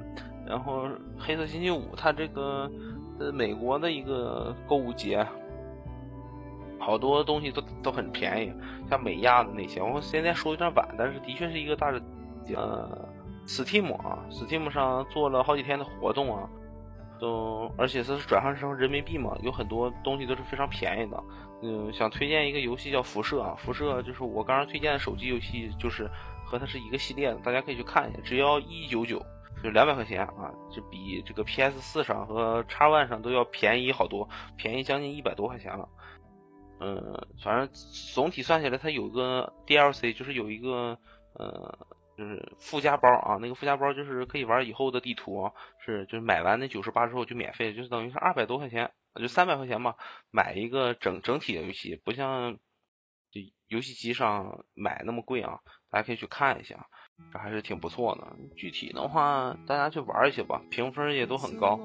[0.47, 0.89] 然后
[1.19, 2.71] 黑色星期五，它这个
[3.19, 5.27] 呃美国的一个购物节，
[6.79, 8.53] 好多东西都都很便宜，
[8.91, 9.81] 像美亚的那些。
[9.81, 12.03] 我现在说有点晚，但是的确是一个大的
[12.55, 13.09] 呃
[13.47, 16.49] ，Steam 啊，Steam 上做了好几天的活动啊，
[17.19, 21.23] 都而且它是转换成人民币嘛，有很多东西都是非常便宜的。
[21.63, 26.11] 嗯，想推荐一个游戏叫《辐射》啊，《辐射》就是我刚刚推荐的手机游戏，就是
[26.45, 29.19] 和它是一个系列的，大家可以去看一下，只要一九九，
[29.63, 35.89] 就两百块钱啊，就比这个 PS 四上和 X One 上都要便宜好多，便宜将近一百多块钱了。
[36.79, 37.69] 嗯，反正
[38.15, 40.99] 总体算下来，它有个 DLC，就是有一个
[41.33, 41.79] 呃，
[42.17, 45.53] 就是附加包啊，那个附加包就是可以玩以后的地图啊，
[45.85, 48.93] 是就是买完那九十八之后就免费，就是等于是二百多块钱。
[49.19, 49.97] 就三百块钱吧，
[50.31, 52.59] 买一个整整体的游戏，不像
[53.31, 55.61] 就游戏机上买那么贵啊。
[55.89, 56.87] 大家可以去看一下，
[57.33, 58.37] 这还是挺不错的。
[58.57, 61.81] 具体的话，大家去玩一下吧，评分也都很高。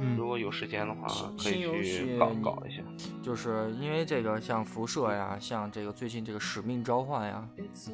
[0.00, 1.06] 嗯，如果有时间的话，
[1.38, 2.82] 可以去搞搞一下。
[3.22, 7.46] 就是因为这个，像辐射呀，像这个最近这个使命召唤呀，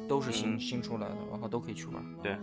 [0.07, 1.95] 都是新新出来的，然后都可以去玩。
[2.23, 2.35] 对。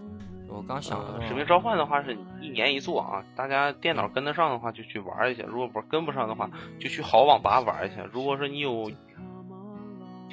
[0.46, 6.48] 我刚想的，使命召唤的话是一年一做啊，大家电脑跟得上的话就去玩一下，如果不是跟不上的话，
[6.78, 8.06] 就去好网吧玩一下。
[8.12, 8.88] 如果说你有，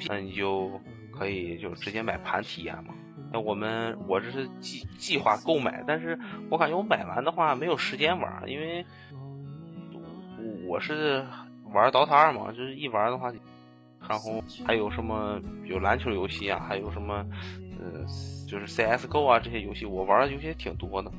[0.08, 0.70] 那你就
[1.10, 2.94] 可以就直接买盘体验嘛。
[3.32, 6.18] 那我们我这是计计划购买，但是
[6.50, 8.84] 我感觉我买完的话没有时间玩，因为
[10.66, 11.24] 我是
[11.72, 13.32] 玩 DOTA 二嘛，就是一玩的话，
[14.08, 17.24] 然后还有什么有篮球游戏啊，还有什么
[17.78, 18.04] 呃。
[18.52, 21.10] 就是 CS:GO 啊，这些游戏我玩的游戏也挺多的。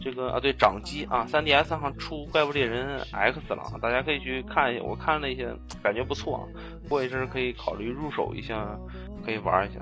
[0.00, 4.82] 这个啊，对，掌机啊，3DS 上出《怪物猎人 X》了，大家可以去看一下。
[4.82, 6.42] 我看了一些，感觉不错啊。
[6.88, 8.74] 过一阵可以考虑入手一下，
[9.22, 9.80] 可以玩一下，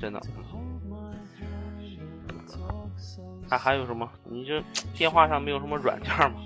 [0.00, 0.20] 真的。
[3.48, 4.08] 还还有什么？
[4.24, 4.62] 你这
[4.94, 6.40] 电话上没有什么软件吗？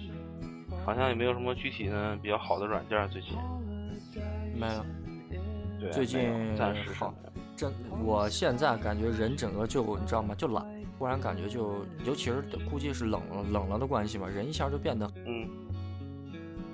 [0.84, 3.32] 好像也没有什么具体的比较好的软件最近。
[4.58, 4.84] 没有。
[5.78, 7.12] 对，最近暂时好。
[7.56, 7.72] 真，
[8.04, 10.34] 我现在感觉人整个就你知道吗？
[10.34, 10.64] 就懒，
[10.98, 15.48] 突然感觉就，尤其是估计是冷了冷了的关系吧，人一下就变得嗯，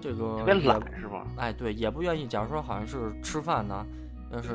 [0.01, 1.27] 这个特别懒是吧？
[1.37, 2.27] 哎，对，也不愿意。
[2.27, 3.87] 假如说好像是吃饭呢，
[4.33, 4.51] 但是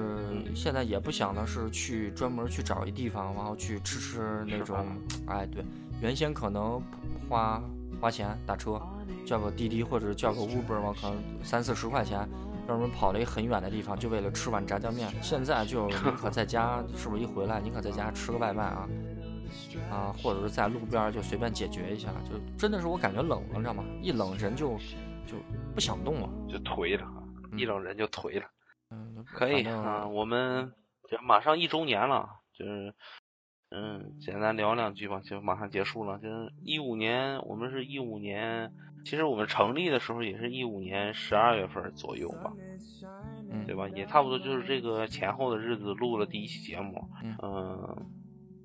[0.56, 4.84] 现在也不想的是去专门去找一地方，然后去吃吃那种。
[5.28, 5.64] 哎，对，
[6.02, 6.82] 原先可能
[7.30, 7.62] 花
[8.02, 8.82] 花钱打车，
[9.24, 12.28] 叫个滴滴或者叫个 Uber 嘛，可能三四十块钱。
[12.66, 15.10] 专门跑了一很远的地方，就为了吃碗炸酱面。
[15.22, 18.90] 现在就 宁可在家，是不是一回来宁可在家吃个外卖啊？
[19.90, 23.86] 啊，或者是在路边就随便解决一下，就真的是我感觉冷了，你知道吗？
[24.02, 24.72] 一冷人就
[25.26, 25.38] 就
[25.74, 27.08] 不想动了，就颓了，
[27.56, 28.46] 一冷人就颓了。
[28.90, 30.74] 嗯，可以啊，我们
[31.10, 32.94] 就马上一周年了，就是
[33.70, 36.20] 嗯，简单聊两句吧，就马上结束了。
[36.20, 38.72] 就是一五年，我们是一五年，
[39.04, 42.54] 其实我们成立的时候也是一五年十二月份左右吧，
[43.52, 43.88] 嗯，对吧？
[43.90, 47.08] 也差不多就是这个前后的日子录了第一期节目，
[47.42, 48.08] 嗯。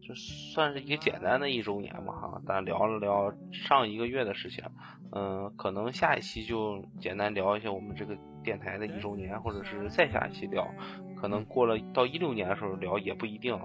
[0.02, 4.64] 就算是一个简单的一周年吧，哈，咱聊了聊上一个月的事情，
[5.12, 10.68] 嗯，可能下一期就简单聊一下我们这个电台的一周年，或者是再下一期聊，
[11.16, 13.58] 可能过了到一六年的时候聊也不一定，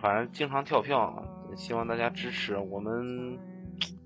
[0.00, 1.24] 反正经常跳票，
[1.56, 3.38] 希望大家支持我们。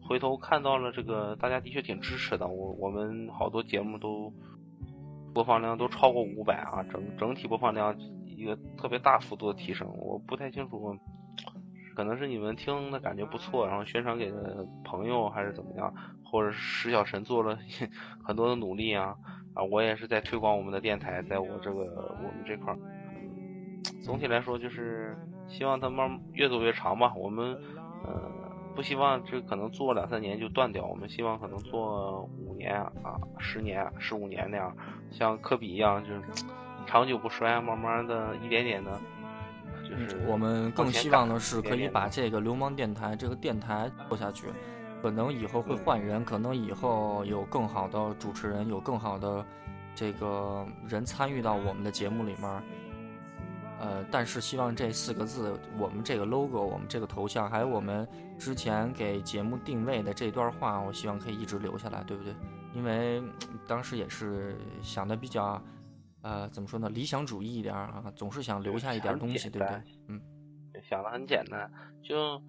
[0.01, 4.33] 回头看到了这个，大家的确挺支持的，我我们好多节目都
[5.35, 7.95] 播放量都超过五百啊，整整体播放量
[8.25, 10.97] 一个特别大幅度的提升，我不太清楚。
[11.99, 14.33] 可能是你们听的感觉不错，然后宣传给
[14.85, 15.93] 朋友还是怎么样，
[16.25, 17.59] 或者是石小晨做了
[18.23, 19.17] 很多的努力啊
[19.53, 19.65] 啊！
[19.65, 21.81] 我也是在推广我们的电台，在我这个
[22.23, 22.79] 我们这块儿，
[24.01, 25.19] 总体来说就是
[25.49, 27.13] 希望它慢越走越长吧。
[27.17, 27.53] 我们
[28.05, 28.31] 呃
[28.77, 34.73] 不希望这可能做两三年就断掉，我们希望可能做五年啊、十年、十五年那样，
[35.11, 36.23] 像科比一样，就是
[36.87, 39.01] 长久不衰，慢慢的一点点的。
[40.27, 44.47] 我们更希望的是可以把这个流氓电台这个电台做下去，
[45.03, 49.45] 可能以后会换人，可能以后有更好的主持人，有更好的
[49.95, 52.63] 这个人参与到我们的节目里面。
[53.81, 58.07] 呃，但是希望这四个字，我们这个 logo，我们这个头像，还有我们
[58.39, 62.35] 之前给节目定位的这段话，我希望可以一直留下来，对不对？
[62.75, 63.23] 因为
[63.67, 65.63] 当时也是想的比较。
[66.29, 66.91] 呃，怎么说呢？
[66.91, 69.81] 理想主义一点啊，总是想留下一点东西，对不对？
[70.09, 70.21] 嗯，
[70.83, 71.73] 想的很简单，
[72.03, 72.43] 就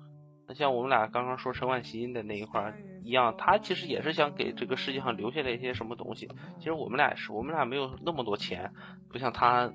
[0.54, 2.74] 像我们俩刚刚说陈冠希的那一块
[3.04, 6.28] 一样，他其实也是想给这个世界上留下来一些什么东西。
[6.58, 8.70] 其实我们俩也是，我们俩没有那么多钱，
[9.08, 9.72] 不像他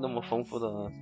[0.00, 0.92] 那么丰富的，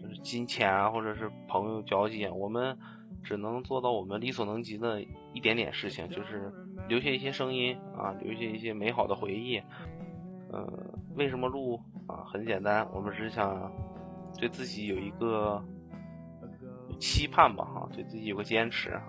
[0.00, 2.78] 就是金钱啊，或者是朋友交际，我们
[3.22, 5.02] 只能做到我们力所能及的
[5.34, 6.50] 一点点事情，就是
[6.88, 9.60] 留下一些声音啊，留下一些美好的回忆。
[10.50, 10.66] 嗯，
[11.18, 12.22] 为什么录啊？
[12.24, 13.70] 很简单，我们只是想
[14.38, 15.60] 对自己有一个
[17.00, 19.02] 期盼吧，哈，对自己有个坚持啊，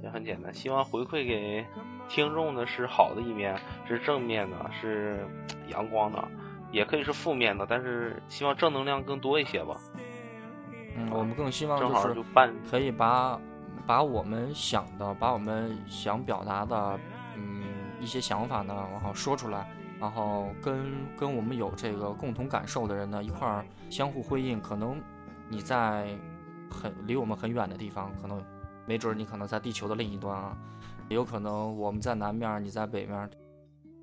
[0.00, 0.54] 也很简单。
[0.54, 1.66] 希望回馈给
[2.08, 3.58] 听众的是好的一面，
[3.88, 5.26] 是正面的，是
[5.68, 6.22] 阳光的，
[6.70, 9.76] 也可以是负面的，但是希望正能量更多一些吧。
[10.96, 12.14] 嗯，我们更希望就是
[12.70, 13.38] 可以把
[13.84, 16.96] 把我们想的，把我们想表达的，
[17.36, 17.64] 嗯，
[18.00, 19.68] 一些想法呢，然后说出来。
[19.98, 25.00] 然后跟跟我们有这个共同感受的人呢一块儿相互辉映，可能
[25.48, 26.08] 你在
[26.70, 28.42] 很离我们很远的地方，可能
[28.86, 30.56] 没准你可能在地球的另一端啊，
[31.08, 33.28] 也有可能我们在南面，你在北面，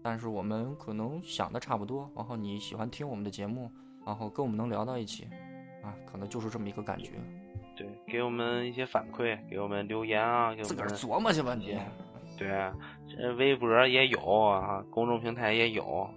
[0.02, 2.10] 但是我们可能想的差不多。
[2.16, 3.72] 然后你喜欢听我们的节目，
[4.06, 5.28] 然后跟我们能聊到一起，
[5.84, 7.12] 啊，可能就是这么一个感觉。
[7.76, 11.78] 对，给我们一些反馈，给我们留言啊，自个儿琢磨去吧你。
[12.38, 12.50] 对，
[13.16, 16.09] 这微博也有啊，公众平台也有，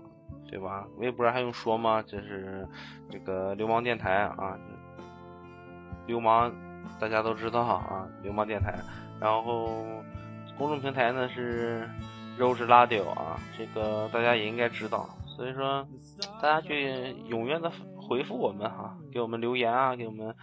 [0.51, 0.87] 对吧？
[0.97, 2.03] 微博还用说吗？
[2.07, 2.67] 这是
[3.11, 4.59] 这个流氓电台啊，
[6.07, 6.51] 流氓
[6.99, 8.75] 大家都知道啊，流氓电台。
[9.21, 9.85] 然后
[10.57, 11.89] 公众平台呢是
[12.39, 15.09] Rose Radio 啊，这个大家也应该知道。
[15.27, 15.87] 所以说，
[16.41, 20.35] 大家去踊跃的回复我们哈，给我们留言啊，给我们。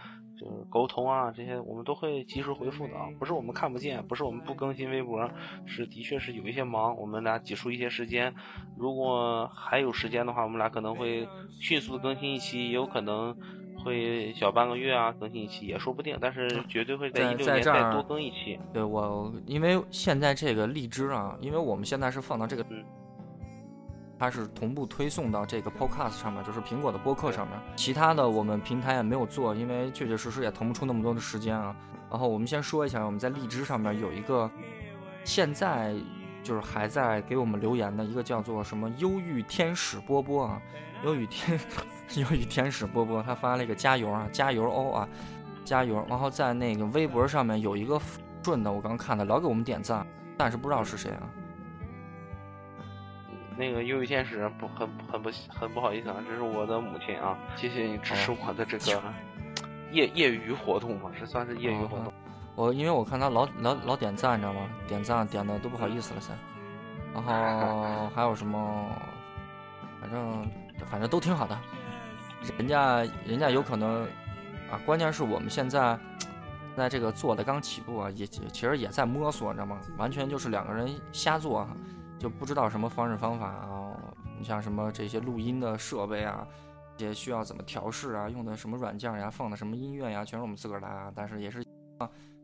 [0.44, 5.30] 就是沟通啊，这些我们都会及时回复的啊，不是我们看不见，不是我们不更新微博，
[5.64, 8.34] 是的确是有一些忙，我们俩挤出一些时间，
[8.76, 11.26] 如果还有时间的话，我们俩可能会
[11.58, 13.34] 迅速更新一期，也有可能
[13.82, 18.60] 会小半个月啊更新一期，也说不定，但是绝对会在一六年再多更一期。
[18.72, 22.66] 对我，因为现在这个荔枝啊，因为我们现在是放到这个。
[24.24, 27.60] 它是同步推送到这个 Podcast 上面，就是苹果的播客上面。
[27.76, 31.76] 其他的我们平台也没有做，因为确确实实也腾不出那么多的时间啊。
[32.10, 34.50] 然后我们先说一下，我们在荔枝上面有一个，
[35.24, 35.94] 现在
[36.42, 40.58] 就是还在给我们留言的一个叫做什么“忧郁天使波波”啊
[41.04, 41.60] ，“忧郁天
[42.14, 45.08] 忧郁天使波波”，他发了一个加油啊，加油哦啊，
[45.66, 46.02] 加油。
[46.08, 48.00] 然后在那个微博上面有一个
[48.42, 50.06] 顺的，我刚看的，老给我们点赞，
[50.38, 51.28] 但是不知道是谁啊。
[53.56, 59.02] 那个忧郁天使不很很不很不好意思啊，这是我的母亲啊，谢谢你支持我的这个
[59.92, 62.12] 业业余活动嘛，这算是业余活动。
[62.56, 64.68] 我因为我看他老老老点赞，你知道吗？
[64.88, 66.32] 点赞点的都不好意思了噻。
[67.12, 68.90] 然后 还有什么？
[70.00, 70.46] 反正
[70.86, 71.58] 反正都挺好的。
[72.58, 74.02] 人家人家有可能
[74.70, 75.98] 啊，关键是我们现在
[76.76, 79.80] 在这个做的刚起步啊，也其实也在摸索，你知道吗？
[79.96, 81.66] 完全就是两个人瞎做，
[82.18, 84.14] 就不知道什么方式方法啊。
[84.38, 86.46] 你像什么这些录音的设备啊，
[86.98, 91.12] 也需要怎么调试啊，用的什么软件呀，放的什么音乐呀，全是我们自个儿来啊。
[91.14, 91.64] 但是也是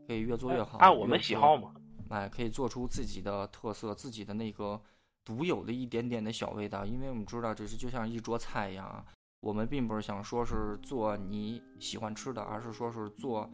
[0.07, 1.73] 可以越做越好，按我们喜好嘛。
[2.09, 4.81] 哎，可以做出自己的特色，自己的那个
[5.23, 6.85] 独有的一点点的小味道。
[6.85, 9.05] 因为我们知道，这是就像一桌菜一样啊，
[9.41, 13.49] 我们并不是想说是做你喜欢吃的，而是说是做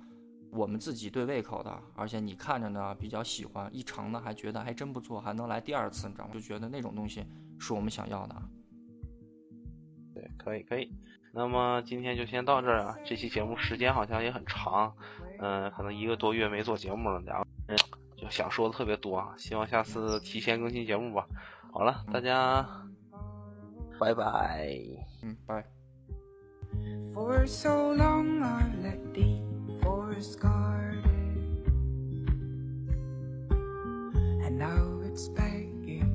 [0.51, 6.31] 我们自己对胃口的，而且你看着呢比较喜欢，一尝呢还觉得还真不错，还能来第二次，你知道吗？
[6.33, 7.25] 就觉得那种东西
[7.59, 8.35] 是我们想要的。
[10.13, 10.91] 对，可以可以。
[11.33, 14.95] 那么今天就先到这儿啊，这期节目时间好像也很长，
[15.39, 17.77] 嗯，可能一个多月没做节目了，两个人。
[18.15, 21.27] 就想说的特别多啊，希望下次提前更新节目吧。
[21.71, 22.67] 好了，大家
[23.99, 24.75] 拜拜，
[25.21, 25.63] 嗯，拜。
[27.13, 29.46] For so long I let the
[29.87, 31.05] forest guard
[34.45, 36.11] And now it's begging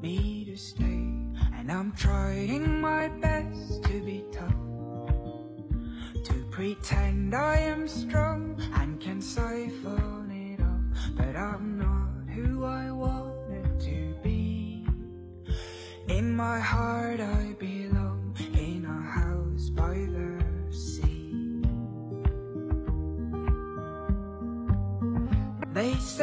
[0.00, 1.10] me to stay
[1.56, 4.62] And I'm trying my best to be tough
[6.28, 11.16] To pretend I am strong and can siphon it off.
[11.16, 14.86] but I'm not who I wanted to be.
[16.06, 17.97] In my heart, I belong
[25.78, 26.18] They say.